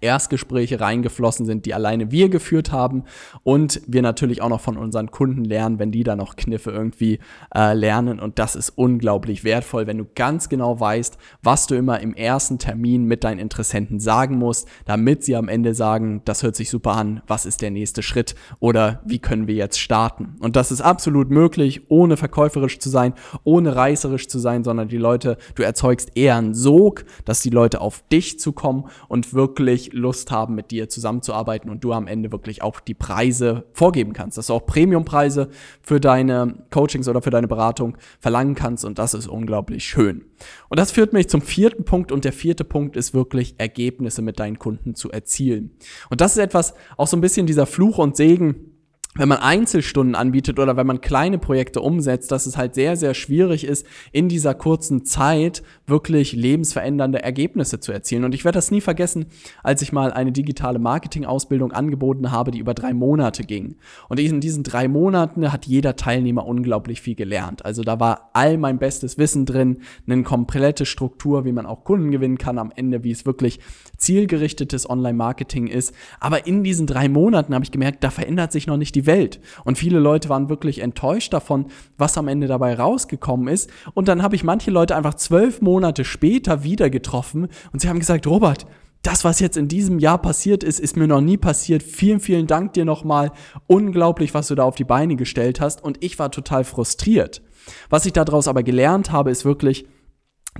Erstgespräche 0.00 0.80
reingeflossen 0.80 1.46
sind, 1.46 1.66
die 1.66 1.74
alleine 1.74 2.10
wir 2.10 2.28
geführt 2.28 2.72
haben 2.72 3.04
und 3.42 3.82
wir 3.86 4.02
natürlich 4.02 4.42
auch 4.42 4.48
noch 4.48 4.60
von 4.60 4.76
unseren 4.76 5.10
Kunden 5.10 5.44
lernen, 5.44 5.78
wenn 5.78 5.92
die 5.92 6.04
da 6.04 6.16
noch 6.16 6.36
Kniffe 6.36 6.70
irgendwie 6.70 7.18
äh, 7.54 7.74
lernen. 7.74 8.20
Und 8.20 8.38
das 8.38 8.56
ist 8.56 8.70
unglaublich 8.70 9.44
wertvoll, 9.44 9.86
wenn 9.86 9.98
du 9.98 10.06
ganz 10.14 10.48
genau 10.48 10.78
weißt, 10.78 11.18
was 11.42 11.66
du 11.66 11.74
immer 11.74 12.00
im 12.00 12.14
ersten 12.14 12.58
Termin 12.58 13.04
mit 13.04 13.24
deinen 13.24 13.38
Interessenten 13.38 14.00
sagen 14.00 14.36
musst, 14.36 14.68
damit 14.84 15.24
sie 15.24 15.36
am 15.36 15.48
Ende 15.48 15.74
sagen, 15.74 16.22
das 16.24 16.42
hört 16.42 16.56
sich 16.56 16.70
super 16.70 16.92
an, 16.92 17.22
was 17.26 17.46
ist 17.46 17.62
der 17.62 17.70
nächste 17.70 18.02
Schritt 18.02 18.34
oder 18.60 19.02
wie 19.04 19.18
können 19.18 19.46
wir 19.46 19.54
jetzt 19.54 19.80
starten? 19.80 20.36
Und 20.40 20.56
das 20.56 20.70
ist 20.70 20.80
absolut 20.80 21.30
möglich, 21.30 21.82
ohne 21.88 22.16
verkäuferisch 22.16 22.78
zu 22.78 22.88
sein, 22.88 23.14
ohne 23.44 23.76
reißerisch 23.76 24.28
zu 24.28 24.38
sein, 24.38 24.64
sondern 24.64 24.88
die 24.88 24.98
Leute, 24.98 25.36
du 25.54 25.62
erzeugst 25.62 26.12
eher 26.14 26.36
einen 26.36 26.54
Sog, 26.54 27.04
dass 27.24 27.40
die 27.40 27.50
Leute 27.50 27.80
auf 27.80 28.02
dich 28.08 28.38
zukommen 28.38 28.84
und 29.08 29.34
wirklich 29.34 29.81
wirklich 29.82 30.00
Lust 30.00 30.30
haben, 30.30 30.54
mit 30.54 30.70
dir 30.70 30.88
zusammenzuarbeiten 30.88 31.70
und 31.70 31.82
du 31.84 31.92
am 31.92 32.06
Ende 32.06 32.32
wirklich 32.32 32.62
auch 32.62 32.80
die 32.80 32.94
Preise 32.94 33.64
vorgeben 33.72 34.12
kannst, 34.12 34.38
dass 34.38 34.48
du 34.48 34.54
auch 34.54 34.66
Premiumpreise 34.66 35.48
für 35.82 36.00
deine 36.00 36.64
Coachings 36.70 37.08
oder 37.08 37.22
für 37.22 37.30
deine 37.30 37.48
Beratung 37.48 37.96
verlangen 38.20 38.54
kannst 38.54 38.84
und 38.84 38.98
das 38.98 39.14
ist 39.14 39.26
unglaublich 39.26 39.84
schön. 39.84 40.24
Und 40.68 40.78
das 40.78 40.92
führt 40.92 41.12
mich 41.12 41.28
zum 41.28 41.42
vierten 41.42 41.84
Punkt 41.84 42.12
und 42.12 42.24
der 42.24 42.32
vierte 42.32 42.64
Punkt 42.64 42.96
ist 42.96 43.14
wirklich 43.14 43.54
Ergebnisse 43.58 44.22
mit 44.22 44.38
deinen 44.38 44.58
Kunden 44.58 44.94
zu 44.94 45.10
erzielen. 45.10 45.70
Und 46.10 46.20
das 46.20 46.32
ist 46.32 46.38
etwas, 46.38 46.74
auch 46.96 47.06
so 47.06 47.16
ein 47.16 47.20
bisschen 47.20 47.46
dieser 47.46 47.66
Fluch 47.66 47.98
und 47.98 48.16
Segen, 48.16 48.71
wenn 49.14 49.28
man 49.28 49.38
Einzelstunden 49.38 50.14
anbietet 50.14 50.58
oder 50.58 50.76
wenn 50.76 50.86
man 50.86 51.02
kleine 51.02 51.38
Projekte 51.38 51.82
umsetzt, 51.82 52.32
dass 52.32 52.46
es 52.46 52.56
halt 52.56 52.74
sehr, 52.74 52.96
sehr 52.96 53.12
schwierig 53.12 53.64
ist, 53.64 53.86
in 54.10 54.30
dieser 54.30 54.54
kurzen 54.54 55.04
Zeit 55.04 55.62
wirklich 55.86 56.32
lebensverändernde 56.32 57.22
Ergebnisse 57.22 57.78
zu 57.78 57.92
erzielen. 57.92 58.24
Und 58.24 58.34
ich 58.34 58.46
werde 58.46 58.56
das 58.56 58.70
nie 58.70 58.80
vergessen, 58.80 59.26
als 59.62 59.82
ich 59.82 59.92
mal 59.92 60.12
eine 60.14 60.32
digitale 60.32 60.78
Marketing-Ausbildung 60.78 61.72
angeboten 61.72 62.30
habe, 62.30 62.52
die 62.52 62.58
über 62.58 62.72
drei 62.72 62.94
Monate 62.94 63.44
ging. 63.44 63.76
Und 64.08 64.18
in 64.18 64.40
diesen 64.40 64.62
drei 64.62 64.88
Monaten 64.88 65.52
hat 65.52 65.66
jeder 65.66 65.94
Teilnehmer 65.96 66.46
unglaublich 66.46 67.02
viel 67.02 67.14
gelernt. 67.14 67.66
Also 67.66 67.82
da 67.82 68.00
war 68.00 68.30
all 68.32 68.56
mein 68.56 68.78
bestes 68.78 69.18
Wissen 69.18 69.44
drin, 69.44 69.82
eine 70.06 70.22
komplette 70.22 70.86
Struktur, 70.86 71.44
wie 71.44 71.52
man 71.52 71.66
auch 71.66 71.84
Kunden 71.84 72.12
gewinnen 72.12 72.38
kann 72.38 72.58
am 72.58 72.72
Ende, 72.74 73.04
wie 73.04 73.10
es 73.10 73.26
wirklich 73.26 73.60
zielgerichtetes 74.02 74.88
Online-Marketing 74.88 75.66
ist. 75.66 75.94
Aber 76.20 76.46
in 76.46 76.64
diesen 76.64 76.86
drei 76.86 77.08
Monaten 77.08 77.54
habe 77.54 77.64
ich 77.64 77.70
gemerkt, 77.70 78.04
da 78.04 78.10
verändert 78.10 78.52
sich 78.52 78.66
noch 78.66 78.76
nicht 78.76 78.94
die 78.94 79.06
Welt. 79.06 79.40
Und 79.64 79.78
viele 79.78 79.98
Leute 79.98 80.28
waren 80.28 80.48
wirklich 80.48 80.80
enttäuscht 80.80 81.32
davon, 81.32 81.66
was 81.96 82.18
am 82.18 82.28
Ende 82.28 82.46
dabei 82.46 82.74
rausgekommen 82.74 83.48
ist. 83.48 83.70
Und 83.94 84.08
dann 84.08 84.22
habe 84.22 84.36
ich 84.36 84.44
manche 84.44 84.70
Leute 84.70 84.96
einfach 84.96 85.14
zwölf 85.14 85.60
Monate 85.60 86.04
später 86.04 86.64
wieder 86.64 86.90
getroffen 86.90 87.48
und 87.72 87.80
sie 87.80 87.88
haben 87.88 87.98
gesagt, 87.98 88.26
Robert, 88.26 88.66
das, 89.02 89.24
was 89.24 89.40
jetzt 89.40 89.56
in 89.56 89.66
diesem 89.66 89.98
Jahr 89.98 90.18
passiert 90.18 90.62
ist, 90.62 90.78
ist 90.78 90.96
mir 90.96 91.08
noch 91.08 91.20
nie 91.20 91.36
passiert. 91.36 91.82
Vielen, 91.82 92.20
vielen 92.20 92.46
Dank 92.46 92.72
dir 92.74 92.84
nochmal. 92.84 93.32
Unglaublich, 93.66 94.32
was 94.32 94.46
du 94.46 94.54
da 94.54 94.62
auf 94.62 94.76
die 94.76 94.84
Beine 94.84 95.16
gestellt 95.16 95.60
hast. 95.60 95.82
Und 95.82 96.02
ich 96.04 96.18
war 96.20 96.30
total 96.30 96.62
frustriert. 96.62 97.42
Was 97.90 98.06
ich 98.06 98.12
daraus 98.12 98.46
aber 98.46 98.62
gelernt 98.62 99.10
habe, 99.10 99.32
ist 99.32 99.44
wirklich, 99.44 99.86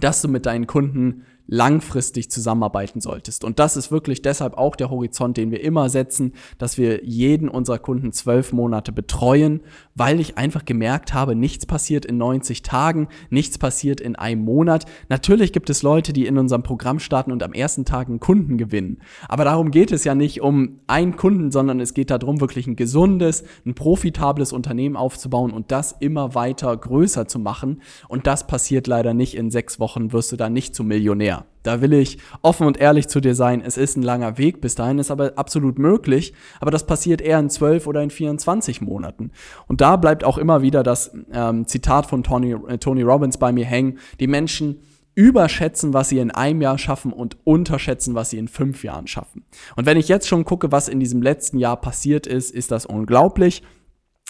dass 0.01 0.23
du 0.23 0.29
mit 0.29 0.47
deinen 0.47 0.67
Kunden 0.67 1.25
langfristig 1.53 2.31
zusammenarbeiten 2.31 3.03
solltest. 3.03 3.45
Und 3.45 3.59
das 3.59 3.77
ist 3.77 3.93
wirklich 3.93 4.23
deshalb 4.23 4.57
auch 4.57 4.75
der 4.75 4.89
Horizont, 4.89 5.37
den 5.37 5.51
wir 5.51 5.63
immer 5.63 5.91
setzen, 5.91 6.33
dass 6.57 6.79
wir 6.79 7.05
jeden 7.05 7.51
unserer 7.51 7.79
Kunden 7.79 8.11
zwölf 8.13 8.55
Monate 8.55 8.91
betreuen, 8.91 9.61
weil 9.95 10.21
ich 10.21 10.39
einfach 10.39 10.65
gemerkt 10.65 11.15
habe, 11.15 11.35
nichts 11.35 11.67
passiert 11.67 12.05
in 12.05 12.19
90 12.19 12.63
Tagen, 12.63 13.09
nichts 13.31 13.59
passiert 13.59 14.01
in 14.01 14.17
einem 14.17 14.45
Monat. 14.45 14.87
Natürlich 15.09 15.53
gibt 15.53 15.71
es 15.71 15.83
Leute, 15.83 16.13
die 16.13 16.27
in 16.27 16.39
unserem 16.39 16.63
Programm 16.63 16.99
starten 16.99 17.33
und 17.33 17.43
am 17.43 17.53
ersten 17.53 17.85
Tag 17.85 18.09
einen 18.09 18.21
Kunden 18.21 18.59
gewinnen. 18.59 18.99
Aber 19.29 19.45
darum 19.45 19.71
geht 19.71 19.93
es 19.93 20.05
ja 20.05 20.15
nicht 20.15 20.41
um 20.41 20.81
einen 20.87 21.17
Kunden, 21.17 21.51
sondern 21.51 21.81
es 21.81 21.95
geht 21.95 22.11
darum, 22.11 22.41
wirklich 22.41 22.67
ein 22.67 22.77
gesundes, 22.77 23.45
ein 23.67 23.75
profitables 23.75 24.53
Unternehmen 24.53 24.97
aufzubauen 24.97 25.53
und 25.53 25.71
das 25.73 25.93
immer 26.01 26.35
weiter 26.35 26.77
größer 26.77 27.27
zu 27.29 27.39
machen. 27.39 27.83
Und 28.09 28.27
das 28.27 28.47
passiert 28.47 28.87
leider 28.87 29.15
nicht 29.15 29.37
in 29.37 29.51
sechs 29.51 29.79
Wochen, 29.81 30.13
wirst 30.13 30.33
du 30.33 30.37
da 30.37 30.49
nicht 30.49 30.75
zum 30.75 30.89
Millionär. 30.89 31.47
Da 31.63 31.81
will 31.81 31.93
ich 31.93 32.19
offen 32.43 32.67
und 32.67 32.79
ehrlich 32.79 33.09
zu 33.09 33.21
dir 33.21 33.35
sein. 33.35 33.63
Es 33.65 33.77
ist 33.77 33.97
ein 33.97 34.03
langer 34.03 34.39
Weg, 34.39 34.61
bis 34.61 34.75
dahin 34.75 34.99
ist 34.99 35.11
aber 35.11 35.33
absolut 35.37 35.79
möglich. 35.79 36.33
Aber 36.61 36.71
das 36.71 36.87
passiert 36.87 37.21
eher 37.21 37.39
in 37.39 37.51
12 37.51 37.87
oder 37.87 38.03
in 38.03 38.11
24 38.11 38.81
Monaten. 38.81 39.31
Und 39.69 39.81
da 39.81 39.97
bleibt 39.97 40.25
auch 40.25 40.39
immer 40.39 40.63
wieder 40.63 40.83
das 40.83 41.13
ähm, 41.33 41.67
Zitat 41.67 42.07
von 42.07 42.23
Tony, 42.23 42.57
äh, 42.69 42.79
Tony 42.79 43.03
Robbins 43.03 43.39
bei 43.39 43.53
mir 43.53 43.65
hängen. 43.65 43.99
Die 44.21 44.27
Menschen 44.27 44.81
überschätzen, 45.15 45.93
was 45.93 46.09
sie 46.09 46.19
in 46.19 46.31
einem 46.31 46.63
Jahr 46.63 46.79
schaffen 46.79 47.13
und 47.13 47.37
unterschätzen, 47.45 48.15
was 48.15 48.31
sie 48.31 48.39
in 48.39 48.49
fünf 48.49 48.83
Jahren 48.83 49.07
schaffen. 49.07 49.45
Und 49.77 49.87
wenn 49.87 49.99
ich 49.99 50.09
jetzt 50.09 50.27
schon 50.27 50.45
gucke, 50.45 50.73
was 50.73 50.89
in 50.89 51.01
diesem 51.01 51.21
letzten 51.23 51.59
Jahr 51.59 51.77
passiert 51.77 52.27
ist, 52.27 52.51
ist 52.51 52.71
das 52.71 52.87
unglaublich. 52.87 53.63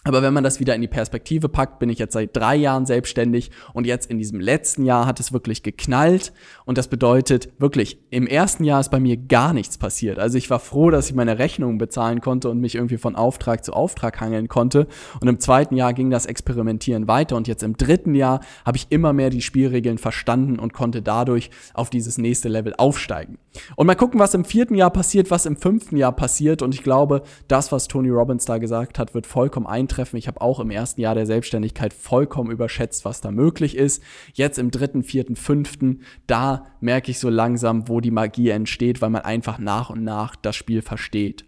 Aber 0.05 0.21
wenn 0.23 0.35
man 0.35 0.43
das 0.43 0.59
wieder 0.59 0.75
in 0.75 0.81
die 0.81 0.89
Perspektive 0.89 1.49
packt, 1.49 1.79
bin 1.79 1.89
ich 1.89 2.01
jetzt 2.01 2.15
seit 2.15 2.37
drei 2.37 2.57
Jahren 2.57 2.87
selbstständig 2.87 3.53
und 3.73 3.87
jetzt 3.87 4.11
in 4.11 4.19
diesem 4.19 4.41
letzten 4.41 4.85
Jahr 4.85 5.07
hat 5.07 5.21
es 5.21 5.33
wirklich 5.33 5.63
geknallt. 5.63 6.33
Und 6.65 6.77
das 6.77 6.89
bedeutet 6.89 7.51
wirklich, 7.59 7.99
im 8.11 8.27
ersten 8.27 8.65
Jahr 8.65 8.81
ist 8.81 8.91
bei 8.91 8.99
mir 8.99 9.17
gar 9.17 9.53
nichts 9.53 9.79
passiert. 9.79 10.19
Also 10.19 10.39
ich 10.39 10.51
war 10.51 10.59
froh, 10.59 10.91
dass 10.91 11.09
ich 11.09 11.15
meine 11.15 11.39
Rechnungen 11.39 11.79
bezahlen 11.79 12.21
konnte 12.21 12.51
und 12.51 12.59
mich 12.59 12.75
irgendwie 12.75 12.99
von 12.99 13.15
Auftrag 13.15 13.65
zu 13.65 13.75
Auftrag 13.75 14.21
hangeln 14.21 14.49
konnte. 14.49 14.89
Und 15.21 15.29
im 15.29 15.39
zweiten 15.39 15.77
Jahr 15.77 15.95
ging 15.95 16.11
das 16.11 16.27
Experimentieren 16.27 17.07
weiter. 17.07 17.37
Und 17.37 17.47
jetzt 17.47 17.63
im 17.63 17.77
dritten 17.77 18.17
Jahr 18.17 18.41
habe 18.67 18.79
ich 18.79 18.89
immer 18.91 19.13
mehr 19.13 19.31
die 19.31 19.43
Spielregeln 19.43 19.99
verstanden 19.99 20.59
und 20.59 20.73
konnte 20.73 21.03
dadurch 21.03 21.51
auf 21.75 21.91
dieses 21.91 22.19
nächste 22.19 22.49
Level 22.49 22.75
aufsteigen. 22.77 23.39
Und 23.77 23.87
mal 23.87 23.95
gucken, 23.95 24.19
was 24.19 24.35
im 24.35 24.45
vierten 24.45 24.75
Jahr 24.75 24.91
passiert, 24.91 25.31
was 25.31 25.47
im 25.47 25.57
fünften 25.57 25.97
Jahr 25.97 26.13
passiert. 26.13 26.63
Und 26.63 26.75
ich 26.75 26.83
glaube, 26.83 27.23
das, 27.49 27.73
was 27.73 27.89
Tony 27.89 28.09
Robbins 28.09 28.45
da 28.45 28.59
gesagt 28.59 28.99
hat, 28.99 29.15
wird 29.15 29.27
vollkommen 29.27 29.67
eintreffen. 29.67 30.19
Ich 30.19 30.27
habe 30.29 30.41
auch 30.41 30.61
im 30.61 30.71
ersten 30.71 31.01
Jahr 31.01 31.15
der 31.15 31.27
Selbstständigkeit 31.27 31.93
vollkommen 31.93 32.51
überschätzt, 32.51 33.05
was 33.05 33.21
da 33.21 33.31
möglich 33.31 33.77
ist. 33.77 34.03
Jetzt 34.35 34.59
im 34.59 34.71
dritten, 34.71 35.03
vierten, 35.03 35.37
fünften, 35.37 36.01
da 36.27 36.67
merke 36.81 37.11
ich 37.11 37.19
so 37.19 37.29
langsam, 37.29 37.89
wo 37.89 38.01
die 38.01 38.11
Magie 38.11 38.51
entsteht, 38.51 39.03
weil 39.03 39.11
man 39.11 39.23
einfach 39.23 39.59
nach 39.59 39.91
und 39.91 40.03
nach 40.03 40.37
das 40.37 40.57
Spiel 40.57 40.83
versteht. 40.83 41.45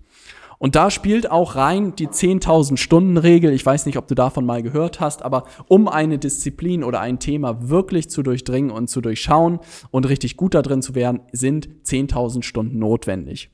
Und 0.65 0.77
da 0.77 0.91
spielt 0.91 1.31
auch 1.31 1.57
rein 1.57 1.95
die 1.95 2.09
10.000 2.09 2.79
Stunden 2.79 3.19
Regel. 3.19 3.53
Ich 3.53 3.67
weiß 3.67 3.85
nicht, 3.85 3.99
ob 3.99 4.09
du 4.09 4.15
davon 4.15 4.47
mal 4.47 4.63
gehört 4.63 4.99
hast, 4.99 5.21
aber 5.23 5.45
um 5.69 5.89
eine 5.89 6.19
Disziplin 6.19 6.83
oder 6.83 7.01
ein 7.01 7.19
Thema 7.19 7.69
wirklich 7.69 8.09
zu 8.09 8.23
durchdringen 8.23 8.71
und 8.71 8.89
zu 8.89 9.03
durchschauen 9.03 9.61
und 9.91 10.09
richtig 10.09 10.39
gut 10.39 10.55
da 10.55 10.63
drin 10.63 10.81
zu 10.81 10.95
werden, 10.95 11.21
sind 11.33 11.69
10.000 11.85 12.45
Stunden 12.45 12.79
notwendig. 12.79 13.51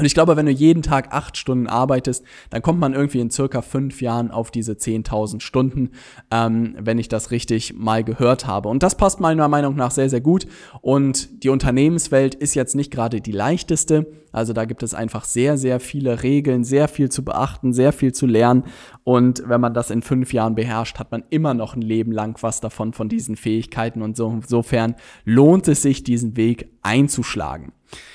Und 0.00 0.06
ich 0.06 0.14
glaube, 0.14 0.34
wenn 0.34 0.46
du 0.46 0.52
jeden 0.52 0.80
Tag 0.80 1.12
acht 1.12 1.36
Stunden 1.36 1.66
arbeitest, 1.66 2.24
dann 2.48 2.62
kommt 2.62 2.80
man 2.80 2.94
irgendwie 2.94 3.20
in 3.20 3.30
circa 3.30 3.60
fünf 3.60 4.00
Jahren 4.00 4.30
auf 4.30 4.50
diese 4.50 4.72
10.000 4.72 5.40
Stunden, 5.42 5.90
ähm, 6.30 6.74
wenn 6.80 6.98
ich 6.98 7.08
das 7.08 7.30
richtig 7.30 7.74
mal 7.76 8.02
gehört 8.02 8.46
habe. 8.46 8.70
Und 8.70 8.82
das 8.82 8.94
passt 8.94 9.20
meiner 9.20 9.46
Meinung 9.48 9.76
nach 9.76 9.90
sehr, 9.90 10.08
sehr 10.08 10.22
gut. 10.22 10.46
Und 10.80 11.44
die 11.44 11.50
Unternehmenswelt 11.50 12.34
ist 12.34 12.54
jetzt 12.54 12.74
nicht 12.74 12.90
gerade 12.90 13.20
die 13.20 13.30
leichteste. 13.30 14.06
Also 14.32 14.54
da 14.54 14.64
gibt 14.64 14.82
es 14.82 14.94
einfach 14.94 15.26
sehr, 15.26 15.58
sehr 15.58 15.80
viele 15.80 16.22
Regeln, 16.22 16.64
sehr 16.64 16.88
viel 16.88 17.10
zu 17.10 17.22
beachten, 17.22 17.74
sehr 17.74 17.92
viel 17.92 18.12
zu 18.14 18.24
lernen. 18.24 18.64
Und 19.04 19.42
wenn 19.46 19.60
man 19.60 19.74
das 19.74 19.90
in 19.90 20.00
fünf 20.00 20.32
Jahren 20.32 20.54
beherrscht, 20.54 20.98
hat 20.98 21.12
man 21.12 21.24
immer 21.28 21.52
noch 21.52 21.76
ein 21.76 21.82
Leben 21.82 22.12
lang 22.12 22.38
was 22.40 22.62
davon, 22.62 22.94
von 22.94 23.10
diesen 23.10 23.36
Fähigkeiten. 23.36 24.00
Und 24.00 24.16
so, 24.16 24.30
insofern 24.30 24.94
lohnt 25.26 25.68
es 25.68 25.82
sich, 25.82 26.04
diesen 26.04 26.38
Weg 26.38 26.70
einzuschlagen. 26.80 27.72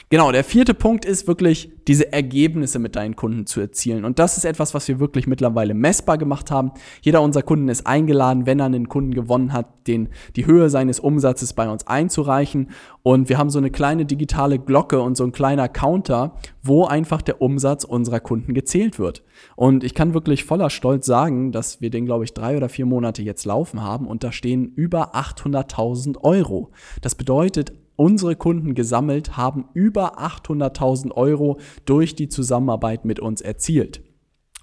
Genau, 0.09 0.31
der 0.31 0.43
vierte 0.43 0.75
Punkt 0.75 1.03
ist 1.03 1.27
wirklich, 1.27 1.71
diese 1.87 2.13
Ergebnisse 2.13 2.77
mit 2.77 2.95
deinen 2.95 3.15
Kunden 3.15 3.47
zu 3.47 3.59
erzielen. 3.59 4.05
Und 4.05 4.19
das 4.19 4.37
ist 4.37 4.45
etwas, 4.45 4.73
was 4.75 4.87
wir 4.87 4.99
wirklich 4.99 5.25
mittlerweile 5.25 5.73
messbar 5.73 6.17
gemacht 6.17 6.51
haben. 6.51 6.71
Jeder 7.01 7.21
unserer 7.21 7.43
Kunden 7.43 7.69
ist 7.69 7.87
eingeladen, 7.87 8.45
wenn 8.45 8.59
er 8.59 8.67
einen 8.67 8.87
Kunden 8.87 9.13
gewonnen 9.13 9.51
hat, 9.51 9.87
den, 9.87 10.09
die 10.35 10.45
Höhe 10.45 10.69
seines 10.69 10.99
Umsatzes 10.99 11.53
bei 11.53 11.67
uns 11.67 11.87
einzureichen. 11.87 12.69
Und 13.07 13.29
wir 13.29 13.37
haben 13.37 13.51
so 13.51 13.59
eine 13.59 13.69
kleine 13.69 14.07
digitale 14.07 14.57
Glocke 14.57 14.99
und 14.99 15.15
so 15.15 15.23
ein 15.25 15.31
kleiner 15.31 15.69
Counter, 15.69 16.37
wo 16.63 16.85
einfach 16.85 17.21
der 17.21 17.39
Umsatz 17.39 17.83
unserer 17.83 18.19
Kunden 18.19 18.55
gezählt 18.55 18.97
wird. 18.97 19.21
Und 19.55 19.83
ich 19.83 19.93
kann 19.93 20.15
wirklich 20.15 20.43
voller 20.43 20.71
Stolz 20.71 21.05
sagen, 21.05 21.51
dass 21.51 21.81
wir 21.81 21.91
den, 21.91 22.07
glaube 22.07 22.23
ich, 22.23 22.33
drei 22.33 22.57
oder 22.57 22.67
vier 22.67 22.87
Monate 22.87 23.21
jetzt 23.21 23.45
laufen 23.45 23.83
haben 23.83 24.07
und 24.07 24.23
da 24.23 24.31
stehen 24.31 24.73
über 24.75 25.13
800.000 25.13 26.23
Euro. 26.23 26.71
Das 27.03 27.13
bedeutet, 27.13 27.73
Unsere 27.97 28.35
Kunden 28.35 28.73
gesammelt 28.73 29.37
haben 29.37 29.69
über 29.73 30.19
800.000 30.19 31.13
Euro 31.13 31.59
durch 31.85 32.13
die 32.13 32.27
Zusammenarbeit 32.27 33.05
mit 33.05 33.21
uns 33.21 33.39
erzielt. 33.39 34.01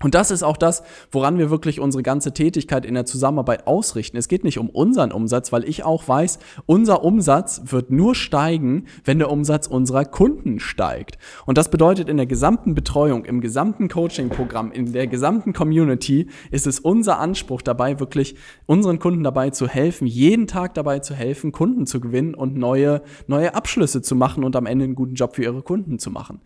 Und 0.03 0.15
das 0.15 0.31
ist 0.31 0.43
auch 0.43 0.57
das, 0.57 0.83
woran 1.11 1.39
wir 1.39 1.51
wirklich 1.51 1.81
unsere 1.81 2.03
ganze 2.03 2.33
Tätigkeit 2.35 2.85
in 2.85 2.95
der 2.95 3.07
Zusammenarbeit 3.07 3.67
ausrichten. 3.67 4.17
Es 4.17 4.29
geht 4.29 4.45
nicht 4.45 4.59
um 4.59 4.69
unseren 4.69 5.13
Umsatz, 5.13 5.53
weil 5.53 5.65
ich 5.69 5.85
auch 5.85 6.07
weiß, 6.07 6.39
unser 6.67 7.05
Umsatz 7.05 7.63
wird 7.67 7.91
nur 7.91 8.15
steigen, 8.15 8.87
wenn 9.05 9.19
der 9.19 9.31
Umsatz 9.31 9.67
unserer 9.67 10.05
Kunden 10.05 10.61
steigt. 10.61 11.19
Und 11.47 11.59
das 11.59 11.71
bedeutet, 11.71 12.09
in 12.09 12.17
der 12.17 12.27
gesamten 12.27 12.75
Betreuung, 12.75 13.25
im 13.25 13.41
gesamten 13.41 13.89
Coaching-Programm, 13.89 14.73
in 14.73 14.93
der 14.93 15.07
gesamten 15.07 15.53
Community 15.53 16.29
ist 16.51 16.67
es 16.67 16.81
unser 16.81 17.19
Anspruch 17.19 17.63
dabei, 17.63 18.01
wirklich 18.01 18.35
unseren 18.67 18.99
Kunden 18.99 19.23
dabei 19.23 19.51
zu 19.51 19.69
helfen, 19.69 20.07
jeden 20.07 20.47
Tag 20.47 20.75
dabei 20.75 20.99
zu 20.99 21.15
helfen, 21.15 21.53
Kunden 21.53 21.87
zu 21.87 22.01
gewinnen 22.01 22.35
und 22.35 22.57
neue, 22.57 23.03
neue 23.27 23.55
Abschlüsse 23.55 24.03
zu 24.03 24.17
machen 24.17 24.45
und 24.45 24.57
am 24.57 24.67
Ende 24.67 24.85
einen 24.85 24.95
guten 24.95 25.15
Job 25.15 25.37
für 25.37 25.43
ihre 25.45 25.63
Kunden 25.63 25.99
zu 25.99 26.11
machen. 26.11 26.41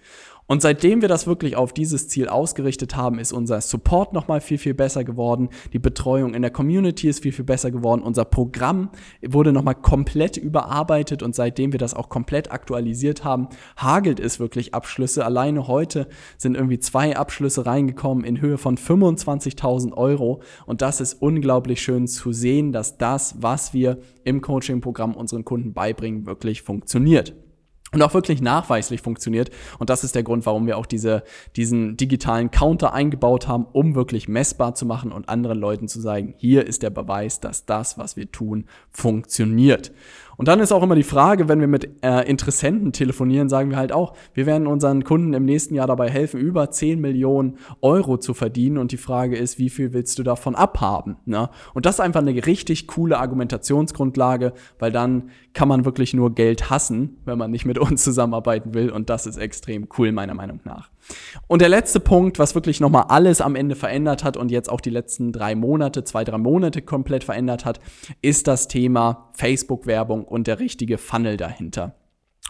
Und 0.49 0.63
seitdem 0.63 1.03
wir 1.03 1.09
das 1.09 1.27
wirklich 1.27 1.57
auf 1.57 1.73
dieses 1.73 2.09
Ziel 2.09 2.29
ausgerichtet 2.29 2.95
haben, 2.95 3.19
ist 3.19 3.33
unser 3.33 3.61
Support 3.61 4.13
nochmal 4.13 4.41
viel, 4.41 4.59
viel 4.59 4.75
besser 4.75 5.03
geworden. 5.03 5.49
Die 5.73 5.81
Betreuung 5.81 6.35
in 6.35 6.43
der 6.43 6.53
Community 6.53 7.09
ist 7.09 7.23
viel, 7.23 7.33
viel 7.33 7.45
besser 7.45 7.73
geworden. 7.73 8.03
Unser 8.03 8.25
Programm 8.25 8.91
wurde 9.27 9.53
nochmal 9.53 9.75
komplett 9.75 10.37
überarbeitet 10.37 11.25
und 11.25 11.35
seitdem 11.35 11.73
wir 11.73 11.81
das 11.81 11.95
auch 11.95 12.09
komplett 12.09 12.53
aktualisiert 12.53 13.25
haben, 13.25 13.49
hagelt 13.77 14.21
es 14.21 14.39
wirklich 14.39 14.73
Abschlüsse. 14.73 15.25
Alleine 15.25 15.67
heute 15.67 16.07
sind 16.39 16.55
irgendwie 16.55 16.79
zwei 16.79 17.17
Abschlüsse 17.17 17.67
reingekommen 17.67 18.25
in 18.25 18.41
Höhe 18.41 18.59
von 18.59 18.77
25.000 18.77 19.95
Euro. 19.95 20.43
Und 20.65 20.81
das 20.81 21.01
ist 21.01 21.15
unglaublich 21.15 21.83
schön 21.83 22.07
zu 22.07 22.33
sehen, 22.33 22.71
dass 22.71 22.99
das, 22.99 23.35
was 23.41 23.75
wir 23.75 23.99
im 24.23 24.43
Coaching-Programm 24.43 25.15
unseren 25.17 25.45
Kunden 25.45 25.73
beibringen, 25.73 26.27
wirklich 26.27 26.63
funktioniert 26.63 27.35
und 27.97 28.03
auch 28.03 28.13
wirklich 28.13 28.43
nachweislich 28.43 29.01
funktioniert. 29.01 29.51
Und 29.79 29.89
das 29.89 30.05
ist 30.05 30.15
der 30.15 30.23
Grund, 30.23 30.45
warum 30.45 30.67
wir 30.67 30.77
auch 30.77 30.85
diese, 30.85 31.23
diesen 31.57 31.97
digitalen 31.97 32.51
Counter 32.51 32.93
eingebaut 32.93 33.49
haben, 33.49 33.67
um 33.73 33.95
wirklich 33.95 34.29
messbar 34.29 34.75
zu 34.75 34.85
machen 34.85 35.13
und 35.13 35.31
anderen 35.31 35.59
Leuten 35.59 35.89
zu 35.89 35.99
sagen, 35.99 36.35
hier 36.37 36.67
ist 36.67 36.83
der 36.83 36.91
Beweis, 36.91 37.41
dass 37.41 37.65
das, 37.65 37.97
was 37.97 38.17
wir 38.17 38.31
tun, 38.31 38.67
funktioniert. 38.91 39.93
Und 40.37 40.49
dann 40.49 40.61
ist 40.61 40.73
auch 40.73 40.83
immer 40.83 40.95
die 40.95 41.03
Frage, 41.03 41.49
wenn 41.49 41.61
wir 41.61 41.67
mit 41.67 42.05
äh, 42.05 42.29
Interessenten 42.29 42.93
telefonieren, 42.93 43.49
sagen 43.49 43.71
wir 43.71 43.77
halt 43.77 43.93
auch, 43.93 44.15
wir 44.35 44.47
werden 44.47 44.67
unseren 44.67 45.05
Kunden 45.05 45.33
im 45.33 45.45
nächsten 45.45 45.75
Jahr 45.75 45.87
dabei 45.87 46.11
helfen, 46.11 46.41
über 46.41 46.71
10 46.71 47.01
Millionen 47.01 47.59
Euro 47.81 48.19
zu 48.19 48.35
verdienen. 48.35 48.79
Und 48.79 48.93
die 48.93 48.97
Frage 48.97 49.37
ist, 49.37 49.59
wie 49.59 49.71
viel 49.71 49.93
willst 49.93 50.19
du 50.19 50.23
davon 50.23 50.55
abhaben? 50.55 51.17
Ne? 51.25 51.49
Und 51.75 51.87
das 51.87 51.97
ist 51.97 52.01
einfach 52.01 52.21
eine 52.21 52.47
richtig 52.47 52.87
coole 52.87 53.19
Argumentationsgrundlage, 53.19 54.53
weil 54.79 54.93
dann 54.93 55.31
kann 55.55 55.69
man 55.69 55.85
wirklich 55.85 56.13
nur 56.13 56.35
Geld 56.35 56.69
hassen, 56.71 57.19
wenn 57.25 57.39
man 57.39 57.51
nicht 57.51 57.65
mit 57.65 57.79
uns 57.79 58.05
zusammenarbeiten 58.05 58.75
will. 58.75 58.91
Und 58.91 59.11
das 59.11 59.27
ist 59.27 59.39
extrem 59.39 59.89
cool, 59.99 60.13
meiner 60.13 60.35
Meinung 60.35 60.61
nach. 60.65 60.91
Und 61.47 61.63
der 61.63 61.69
letzte 61.69 62.01
Punkt, 62.01 62.39
was 62.39 62.55
wirklich 62.55 62.81
nochmal 62.81 63.05
alles 63.09 63.41
am 63.41 63.55
Ende 63.55 63.77
verändert 63.77 64.25
hat 64.25 64.37
und 64.37 64.51
jetzt 64.51 64.69
auch 64.69 64.81
die 64.81 64.91
letzten 64.91 65.33
drei 65.33 65.55
Monate, 65.55 66.05
zwei, 66.05 66.25
drei 66.25 66.39
Monate 66.39 66.83
komplett 66.83 67.25
verändert 67.25 67.65
hat, 67.65 67.81
ist 68.23 68.49
das 68.49 68.69
Thema 68.69 69.31
Facebook-Werbung 69.35 70.26
und 70.27 70.47
der 70.47 70.59
richtige 70.59 70.99
Funnel 70.99 71.37
dahinter. 71.37 71.95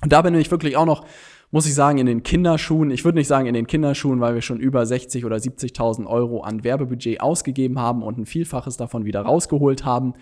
Und 0.02 0.12
da 0.12 0.22
bin 0.22 0.34
ich 0.34 0.50
wirklich 0.50 0.76
auch 0.76 0.86
noch 0.86 1.04
muss 1.52 1.66
ich 1.66 1.74
sagen, 1.74 1.98
in 1.98 2.06
den 2.06 2.22
Kinderschuhen, 2.22 2.90
ich 2.90 3.04
würde 3.04 3.18
nicht 3.18 3.28
sagen 3.28 3.46
in 3.46 3.54
den 3.54 3.68
Kinderschuhen, 3.68 4.20
weil 4.20 4.34
wir 4.34 4.42
schon 4.42 4.58
über 4.58 4.84
60 4.84 5.24
oder 5.24 5.36
70.000 5.36 6.06
Euro 6.06 6.40
an 6.40 6.64
Werbebudget 6.64 7.20
ausgegeben 7.20 7.78
haben 7.78 8.02
und 8.02 8.18
ein 8.18 8.26
Vielfaches 8.26 8.76
davon 8.76 9.04
wieder 9.04 9.22
rausgeholt 9.22 9.84
haben. 9.84 10.14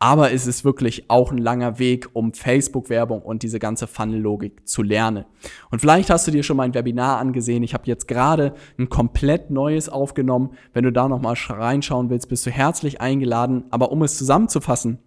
Aber 0.00 0.32
es 0.32 0.46
ist 0.46 0.64
wirklich 0.64 1.08
auch 1.08 1.30
ein 1.30 1.38
langer 1.38 1.78
Weg, 1.78 2.08
um 2.14 2.34
Facebook-Werbung 2.34 3.22
und 3.22 3.44
diese 3.44 3.60
ganze 3.60 3.86
Funnel-Logik 3.86 4.66
zu 4.68 4.82
lernen. 4.82 5.24
Und 5.70 5.78
vielleicht 5.78 6.10
hast 6.10 6.26
du 6.26 6.32
dir 6.32 6.42
schon 6.42 6.56
mein 6.56 6.74
Webinar 6.74 7.18
angesehen. 7.18 7.62
Ich 7.62 7.74
habe 7.74 7.84
jetzt 7.86 8.08
gerade 8.08 8.54
ein 8.76 8.88
komplett 8.88 9.50
neues 9.50 9.88
aufgenommen. 9.88 10.50
Wenn 10.72 10.84
du 10.84 10.92
da 10.92 11.08
nochmal 11.08 11.36
reinschauen 11.48 12.10
willst, 12.10 12.28
bist 12.28 12.44
du 12.44 12.50
herzlich 12.50 13.00
eingeladen. 13.00 13.64
Aber 13.70 13.92
um 13.92 14.02
es 14.02 14.18
zusammenzufassen, 14.18 14.98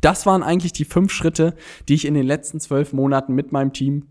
das 0.00 0.26
waren 0.26 0.42
eigentlich 0.42 0.72
die 0.72 0.84
fünf 0.84 1.12
Schritte, 1.12 1.54
die 1.88 1.94
ich 1.94 2.06
in 2.06 2.14
den 2.14 2.26
letzten 2.26 2.60
zwölf 2.60 2.92
Monaten 2.92 3.34
mit 3.34 3.52
meinem 3.52 3.72
Team 3.72 4.06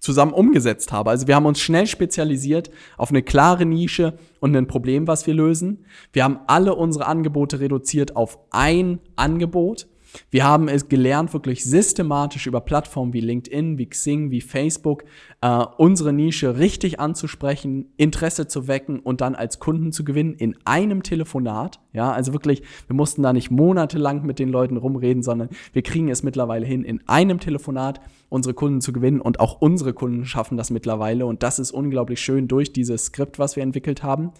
zusammen 0.00 0.32
umgesetzt 0.32 0.92
habe. 0.92 1.10
Also 1.10 1.26
wir 1.26 1.36
haben 1.36 1.46
uns 1.46 1.60
schnell 1.60 1.86
spezialisiert 1.86 2.70
auf 2.96 3.10
eine 3.10 3.22
klare 3.22 3.66
Nische 3.66 4.18
und 4.40 4.56
ein 4.56 4.66
Problem, 4.66 5.06
was 5.06 5.26
wir 5.26 5.34
lösen. 5.34 5.84
Wir 6.12 6.24
haben 6.24 6.40
alle 6.46 6.74
unsere 6.74 7.06
Angebote 7.06 7.60
reduziert 7.60 8.16
auf 8.16 8.38
ein 8.50 9.00
Angebot 9.16 9.86
wir 10.30 10.44
haben 10.44 10.68
es 10.68 10.88
gelernt, 10.88 11.32
wirklich 11.32 11.64
systematisch 11.64 12.46
über 12.46 12.60
Plattformen 12.60 13.12
wie 13.12 13.20
LinkedIn, 13.20 13.78
wie 13.78 13.86
Xing, 13.86 14.30
wie 14.30 14.40
Facebook 14.40 15.04
äh, 15.40 15.64
unsere 15.76 16.12
Nische 16.12 16.58
richtig 16.58 17.00
anzusprechen, 17.00 17.92
Interesse 17.96 18.46
zu 18.46 18.68
wecken 18.68 19.00
und 19.00 19.20
dann 19.20 19.34
als 19.34 19.58
Kunden 19.58 19.92
zu 19.92 20.04
gewinnen 20.04 20.34
in 20.34 20.56
einem 20.64 21.02
Telefonat. 21.02 21.80
Ja, 21.92 22.12
also 22.12 22.32
wirklich, 22.32 22.62
wir 22.86 22.94
mussten 22.94 23.22
da 23.22 23.32
nicht 23.32 23.50
monatelang 23.50 24.24
mit 24.24 24.38
den 24.38 24.48
Leuten 24.48 24.76
rumreden, 24.76 25.22
sondern 25.22 25.48
wir 25.72 25.82
kriegen 25.82 26.08
es 26.08 26.22
mittlerweile 26.22 26.66
hin, 26.66 26.84
in 26.84 27.00
einem 27.08 27.40
Telefonat 27.40 28.00
unsere 28.28 28.54
Kunden 28.54 28.80
zu 28.80 28.92
gewinnen 28.92 29.20
und 29.20 29.40
auch 29.40 29.60
unsere 29.60 29.92
Kunden 29.92 30.24
schaffen 30.24 30.56
das 30.56 30.70
mittlerweile 30.70 31.26
und 31.26 31.42
das 31.42 31.58
ist 31.58 31.72
unglaublich 31.72 32.20
schön 32.20 32.48
durch 32.48 32.72
dieses 32.72 33.06
Skript, 33.06 33.38
was 33.38 33.56
wir 33.56 33.62
entwickelt 33.62 34.02
haben. 34.02 34.32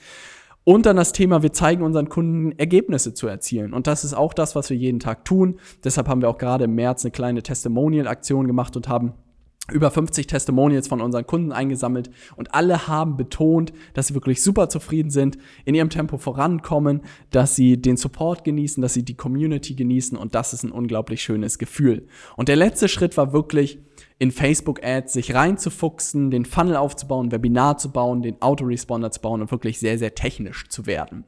Und 0.65 0.87
dann 0.87 0.97
das 0.97 1.13
Thema, 1.13 1.43
wir 1.43 1.53
zeigen 1.53 1.83
unseren 1.83 2.09
Kunden 2.09 2.53
Ergebnisse 2.59 3.15
zu 3.15 3.27
erzielen. 3.27 3.73
Und 3.73 3.87
das 3.87 4.05
ist 4.05 4.15
auch 4.15 4.35
das, 4.35 4.55
was 4.55 4.71
wir 4.71 4.77
jeden 4.77 5.01
Tag 5.01 5.25
tun. 5.25 5.59
Deshalb 5.85 6.09
haben 6.09 6.21
wir 6.21 6.29
auch 6.29 6.39
gerade 6.39 6.65
im 6.65 6.75
März 6.75 7.05
eine 7.05 7.13
kleine 7.13 7.43
Testimonial-Aktion 7.43 8.47
gemacht 8.47 8.77
und 8.77 8.89
haben 8.89 9.15
über 9.73 9.91
50 9.91 10.27
Testimonials 10.27 10.89
von 10.89 11.01
unseren 11.01 11.27
Kunden 11.27 11.53
eingesammelt 11.53 12.11
und 12.37 12.55
alle 12.55 12.89
haben 12.89 13.17
betont, 13.17 13.73
dass 13.95 14.09
sie 14.09 14.15
wirklich 14.15 14.43
super 14.43 14.69
zufrieden 14.69 15.11
sind, 15.11 15.39
in 15.65 15.75
ihrem 15.75 15.91
Tempo 15.91 16.19
vorankommen, 16.19 17.03
dass 17.31 17.57
sie 17.57 17.81
den 17.81 17.97
Support 17.97 18.45
genießen, 18.45 18.81
dass 18.81 18.95
sie 18.95 19.05
die 19.05 19.15
Community 19.15 19.75
genießen 19.75 20.19
und 20.19 20.35
das 20.35 20.53
ist 20.53 20.65
ein 20.65 20.73
unglaublich 20.73 21.23
schönes 21.23 21.59
Gefühl. 21.59 22.07
Und 22.37 22.49
der 22.49 22.57
letzte 22.57 22.89
Schritt 22.89 23.17
war 23.17 23.33
wirklich, 23.33 23.79
in 24.19 24.31
Facebook-Ads 24.31 25.15
sich 25.15 25.35
reinzufuchsen, 25.35 26.31
den 26.31 26.45
Funnel 26.45 26.77
aufzubauen, 26.77 27.33
Webinar 27.33 27.79
zu 27.79 27.91
bauen, 27.91 28.23
den 28.23 28.41
Autoresponder 28.43 29.11
zu 29.11 29.21
bauen 29.21 29.41
und 29.41 29.51
wirklich 29.51 29.79
sehr, 29.79 29.99
sehr 29.99 30.15
technisch 30.15 30.69
zu 30.69 30.87
werden. 30.87 31.25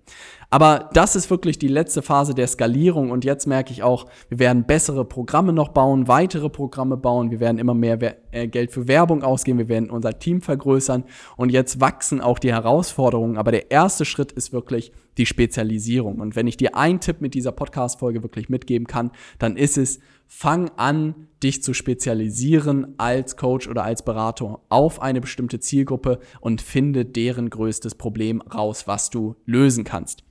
Aber 0.51 0.91
das 0.93 1.17
ist 1.17 1.31
wirklich 1.31 1.59
die 1.59 1.69
letzte 1.69 2.03
Phase 2.03 2.35
der 2.35 2.47
Skalierung 2.47 3.11
und 3.11 3.25
jetzt 3.25 3.47
merke 3.47 3.73
ich 3.73 3.83
auch, 3.83 4.05
wir 4.29 4.39
werden 4.39 4.65
bessere 4.65 5.07
Programme 5.07 5.55
noch 5.55 5.71
bauen, 5.71 6.09
weitere 6.09 6.51
Programme 6.51 6.99
bauen, 6.99 7.31
wir 7.31 7.41
werden 7.41 7.59
immer 7.59 7.73
mehr 7.73 7.99
äh, 8.33 8.47
Geld 8.49 8.71
für 8.71 8.87
Werbung 8.87 9.23
ausgeben, 9.23 9.59
wir 9.59 9.69
werden 9.69 9.89
unser 9.89 10.19
Team 10.19 10.43
vergrößern 10.43 11.05
und 11.39 11.51
jetzt 11.51 11.81
wachsen 11.81 12.21
auch 12.21 12.39
die 12.39 12.53
Herausforderungen. 12.53 13.39
Aber 13.39 13.51
der 13.51 13.71
erste 13.71 14.05
Schritt 14.05 14.33
ist 14.33 14.53
wirklich 14.53 14.93
die 15.19 15.27
Spezialisierung. 15.27 16.21
Und 16.21 16.37
wenn 16.37 16.47
ich 16.47 16.57
dir 16.57 16.77
einen 16.77 17.01
Tipp 17.01 17.21
mit 17.21 17.35
dieser 17.35 17.53
Podcast-Folge 17.53 18.23
wirklich 18.23 18.49
mitgeben 18.49 18.87
kann, 18.87 19.11
dann 19.39 19.57
ist 19.57 19.79
es, 19.79 20.01
fang 20.35 20.71
an, 20.79 21.29
dich 21.43 21.63
zu 21.63 21.75
spezialisieren 21.75 22.95
als 22.97 23.37
Coach 23.37 23.69
oder 23.69 23.85
als 23.85 24.03
Berater 24.03 24.61
auf 24.71 25.03
eine 25.03 25.21
bestimmte 25.21 25.61
Zielgruppe 25.61 26.21
und 26.41 26.63
finde 26.63 27.05
deren 27.05 27.51
größtes 27.51 27.97
Problem 27.97 28.41
raus, 28.41 28.87
was 28.87 29.11
du 29.11 29.37
lösen 29.45 29.85
kannst. 29.85 30.25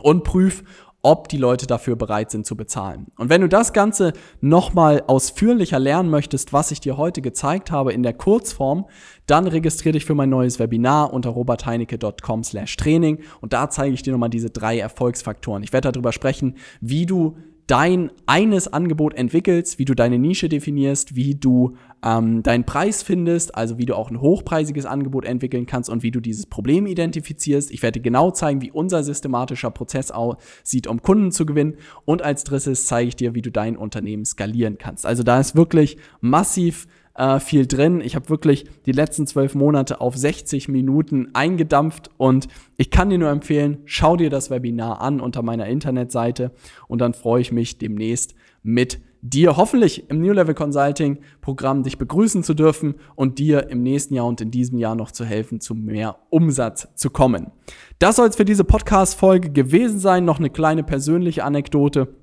Und 0.00 0.24
prüf, 0.24 0.64
ob 1.04 1.28
die 1.28 1.36
Leute 1.36 1.66
dafür 1.66 1.96
bereit 1.96 2.30
sind 2.30 2.46
zu 2.46 2.56
bezahlen. 2.56 3.06
Und 3.16 3.28
wenn 3.28 3.42
du 3.42 3.48
das 3.48 3.72
Ganze 3.72 4.14
nochmal 4.40 5.04
ausführlicher 5.06 5.78
lernen 5.78 6.10
möchtest, 6.10 6.52
was 6.52 6.70
ich 6.70 6.80
dir 6.80 6.96
heute 6.96 7.22
gezeigt 7.22 7.70
habe 7.70 7.92
in 7.92 8.02
der 8.02 8.14
Kurzform, 8.14 8.86
dann 9.26 9.46
registriere 9.46 9.92
dich 9.92 10.04
für 10.04 10.14
mein 10.14 10.30
neues 10.30 10.58
Webinar 10.58 11.12
unter 11.12 11.30
robertheinecke.com 11.30 12.42
slash 12.42 12.76
Training 12.76 13.20
und 13.40 13.52
da 13.52 13.70
zeige 13.70 13.94
ich 13.94 14.02
dir 14.02 14.12
nochmal 14.12 14.30
diese 14.30 14.50
drei 14.50 14.78
Erfolgsfaktoren. 14.78 15.62
Ich 15.62 15.72
werde 15.72 15.92
darüber 15.92 16.12
sprechen, 16.12 16.56
wie 16.80 17.06
du 17.06 17.36
dein 17.66 18.10
eines 18.26 18.72
Angebot 18.72 19.14
entwickelst, 19.14 19.78
wie 19.78 19.84
du 19.84 19.94
deine 19.94 20.18
Nische 20.18 20.48
definierst, 20.48 21.16
wie 21.16 21.34
du 21.34 21.76
ähm, 22.04 22.42
deinen 22.42 22.64
Preis 22.64 23.02
findest, 23.02 23.54
also 23.54 23.78
wie 23.78 23.86
du 23.86 23.96
auch 23.96 24.10
ein 24.10 24.20
hochpreisiges 24.20 24.84
Angebot 24.84 25.24
entwickeln 25.24 25.64
kannst 25.64 25.88
und 25.88 26.02
wie 26.02 26.10
du 26.10 26.20
dieses 26.20 26.46
Problem 26.46 26.86
identifizierst. 26.86 27.70
Ich 27.70 27.82
werde 27.82 28.00
dir 28.00 28.02
genau 28.02 28.30
zeigen, 28.30 28.60
wie 28.60 28.70
unser 28.70 29.02
systematischer 29.02 29.70
Prozess 29.70 30.10
aussieht, 30.10 30.86
um 30.86 31.00
Kunden 31.00 31.32
zu 31.32 31.46
gewinnen. 31.46 31.76
Und 32.04 32.22
als 32.22 32.44
drittes 32.44 32.86
zeige 32.86 33.08
ich 33.08 33.16
dir, 33.16 33.34
wie 33.34 33.42
du 33.42 33.50
dein 33.50 33.76
Unternehmen 33.76 34.26
skalieren 34.26 34.76
kannst. 34.76 35.06
Also 35.06 35.22
da 35.22 35.40
ist 35.40 35.56
wirklich 35.56 35.96
massiv 36.20 36.86
äh, 37.14 37.40
viel 37.40 37.66
drin. 37.66 38.00
Ich 38.00 38.14
habe 38.16 38.28
wirklich 38.28 38.66
die 38.86 38.92
letzten 38.92 39.26
zwölf 39.26 39.54
Monate 39.54 40.00
auf 40.00 40.16
60 40.16 40.68
Minuten 40.68 41.28
eingedampft 41.32 42.10
und 42.16 42.48
ich 42.76 42.90
kann 42.90 43.10
dir 43.10 43.18
nur 43.18 43.30
empfehlen, 43.30 43.78
schau 43.84 44.16
dir 44.16 44.30
das 44.30 44.50
Webinar 44.50 45.00
an 45.00 45.20
unter 45.20 45.42
meiner 45.42 45.66
Internetseite 45.66 46.52
und 46.88 47.00
dann 47.00 47.14
freue 47.14 47.40
ich 47.40 47.52
mich 47.52 47.78
demnächst 47.78 48.34
mit 48.62 49.00
dir 49.26 49.56
hoffentlich 49.56 50.10
im 50.10 50.20
New 50.20 50.32
Level 50.32 50.54
Consulting 50.54 51.18
Programm 51.40 51.82
dich 51.82 51.96
begrüßen 51.96 52.42
zu 52.42 52.52
dürfen 52.52 52.96
und 53.14 53.38
dir 53.38 53.70
im 53.70 53.82
nächsten 53.82 54.14
Jahr 54.14 54.26
und 54.26 54.40
in 54.42 54.50
diesem 54.50 54.78
Jahr 54.78 54.94
noch 54.94 55.10
zu 55.10 55.24
helfen, 55.24 55.60
zu 55.60 55.74
mehr 55.74 56.16
Umsatz 56.28 56.88
zu 56.94 57.08
kommen. 57.08 57.50
Das 57.98 58.16
soll 58.16 58.28
es 58.28 58.36
für 58.36 58.44
diese 58.44 58.64
Podcast 58.64 59.18
Folge 59.18 59.50
gewesen 59.50 59.98
sein. 59.98 60.26
Noch 60.26 60.38
eine 60.38 60.50
kleine 60.50 60.82
persönliche 60.82 61.42
Anekdote. 61.42 62.14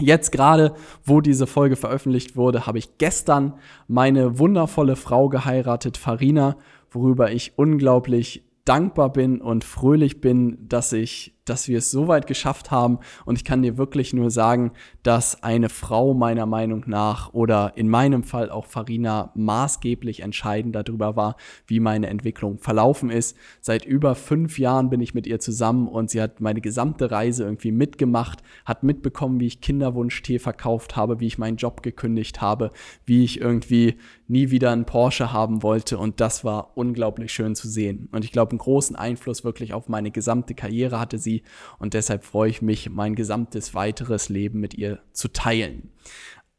Jetzt 0.00 0.30
gerade, 0.30 0.74
wo 1.04 1.20
diese 1.20 1.46
Folge 1.46 1.76
veröffentlicht 1.76 2.36
wurde, 2.36 2.66
habe 2.66 2.78
ich 2.78 2.98
gestern 2.98 3.54
meine 3.88 4.38
wundervolle 4.38 4.96
Frau 4.96 5.28
geheiratet, 5.28 5.96
Farina, 5.96 6.56
worüber 6.90 7.32
ich 7.32 7.52
unglaublich 7.56 8.44
dankbar 8.64 9.12
bin 9.12 9.40
und 9.40 9.64
fröhlich 9.64 10.20
bin, 10.20 10.68
dass 10.68 10.92
ich 10.92 11.34
dass 11.48 11.68
wir 11.68 11.78
es 11.78 11.90
so 11.90 12.08
weit 12.08 12.26
geschafft 12.26 12.70
haben. 12.70 12.98
Und 13.24 13.36
ich 13.36 13.44
kann 13.44 13.62
dir 13.62 13.76
wirklich 13.76 14.12
nur 14.12 14.30
sagen, 14.30 14.72
dass 15.02 15.42
eine 15.42 15.68
Frau 15.68 16.14
meiner 16.14 16.46
Meinung 16.46 16.84
nach 16.86 17.32
oder 17.32 17.72
in 17.76 17.88
meinem 17.88 18.22
Fall 18.22 18.50
auch 18.50 18.66
Farina 18.66 19.32
maßgeblich 19.34 20.20
entscheidend 20.20 20.74
darüber 20.74 21.16
war, 21.16 21.36
wie 21.66 21.80
meine 21.80 22.08
Entwicklung 22.08 22.58
verlaufen 22.58 23.10
ist. 23.10 23.36
Seit 23.60 23.84
über 23.84 24.14
fünf 24.14 24.58
Jahren 24.58 24.90
bin 24.90 25.00
ich 25.00 25.14
mit 25.14 25.26
ihr 25.26 25.40
zusammen 25.40 25.88
und 25.88 26.10
sie 26.10 26.20
hat 26.20 26.40
meine 26.40 26.60
gesamte 26.60 27.10
Reise 27.10 27.44
irgendwie 27.44 27.72
mitgemacht, 27.72 28.42
hat 28.64 28.82
mitbekommen, 28.82 29.40
wie 29.40 29.46
ich 29.46 29.60
Kinderwunschtee 29.60 30.38
verkauft 30.38 30.96
habe, 30.96 31.20
wie 31.20 31.26
ich 31.26 31.38
meinen 31.38 31.56
Job 31.56 31.82
gekündigt 31.82 32.40
habe, 32.40 32.72
wie 33.04 33.24
ich 33.24 33.40
irgendwie 33.40 33.96
nie 34.28 34.50
wieder 34.50 34.70
einen 34.70 34.84
Porsche 34.84 35.32
haben 35.32 35.62
wollte. 35.62 35.98
Und 35.98 36.20
das 36.20 36.44
war 36.44 36.76
unglaublich 36.76 37.32
schön 37.32 37.54
zu 37.54 37.68
sehen. 37.68 38.08
Und 38.12 38.24
ich 38.24 38.32
glaube, 38.32 38.50
einen 38.50 38.58
großen 38.58 38.94
Einfluss 38.94 39.42
wirklich 39.42 39.74
auf 39.74 39.88
meine 39.88 40.10
gesamte 40.10 40.54
Karriere 40.54 41.00
hatte 41.00 41.18
sie 41.18 41.42
und 41.78 41.94
deshalb 41.94 42.24
freue 42.24 42.50
ich 42.50 42.62
mich, 42.62 42.90
mein 42.90 43.14
gesamtes 43.14 43.74
weiteres 43.74 44.28
Leben 44.28 44.60
mit 44.60 44.74
ihr 44.74 45.00
zu 45.12 45.28
teilen. 45.28 45.90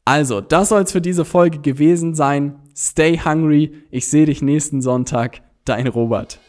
Also, 0.04 0.40
das 0.40 0.70
soll 0.70 0.82
es 0.82 0.92
für 0.92 1.00
diese 1.00 1.24
Folge 1.24 1.60
gewesen 1.60 2.14
sein. 2.14 2.56
Stay 2.74 3.18
hungry. 3.18 3.72
Ich 3.90 4.08
sehe 4.08 4.26
dich 4.26 4.42
nächsten 4.42 4.82
Sonntag. 4.82 5.42
Dein 5.64 5.86
Robert. 5.86 6.40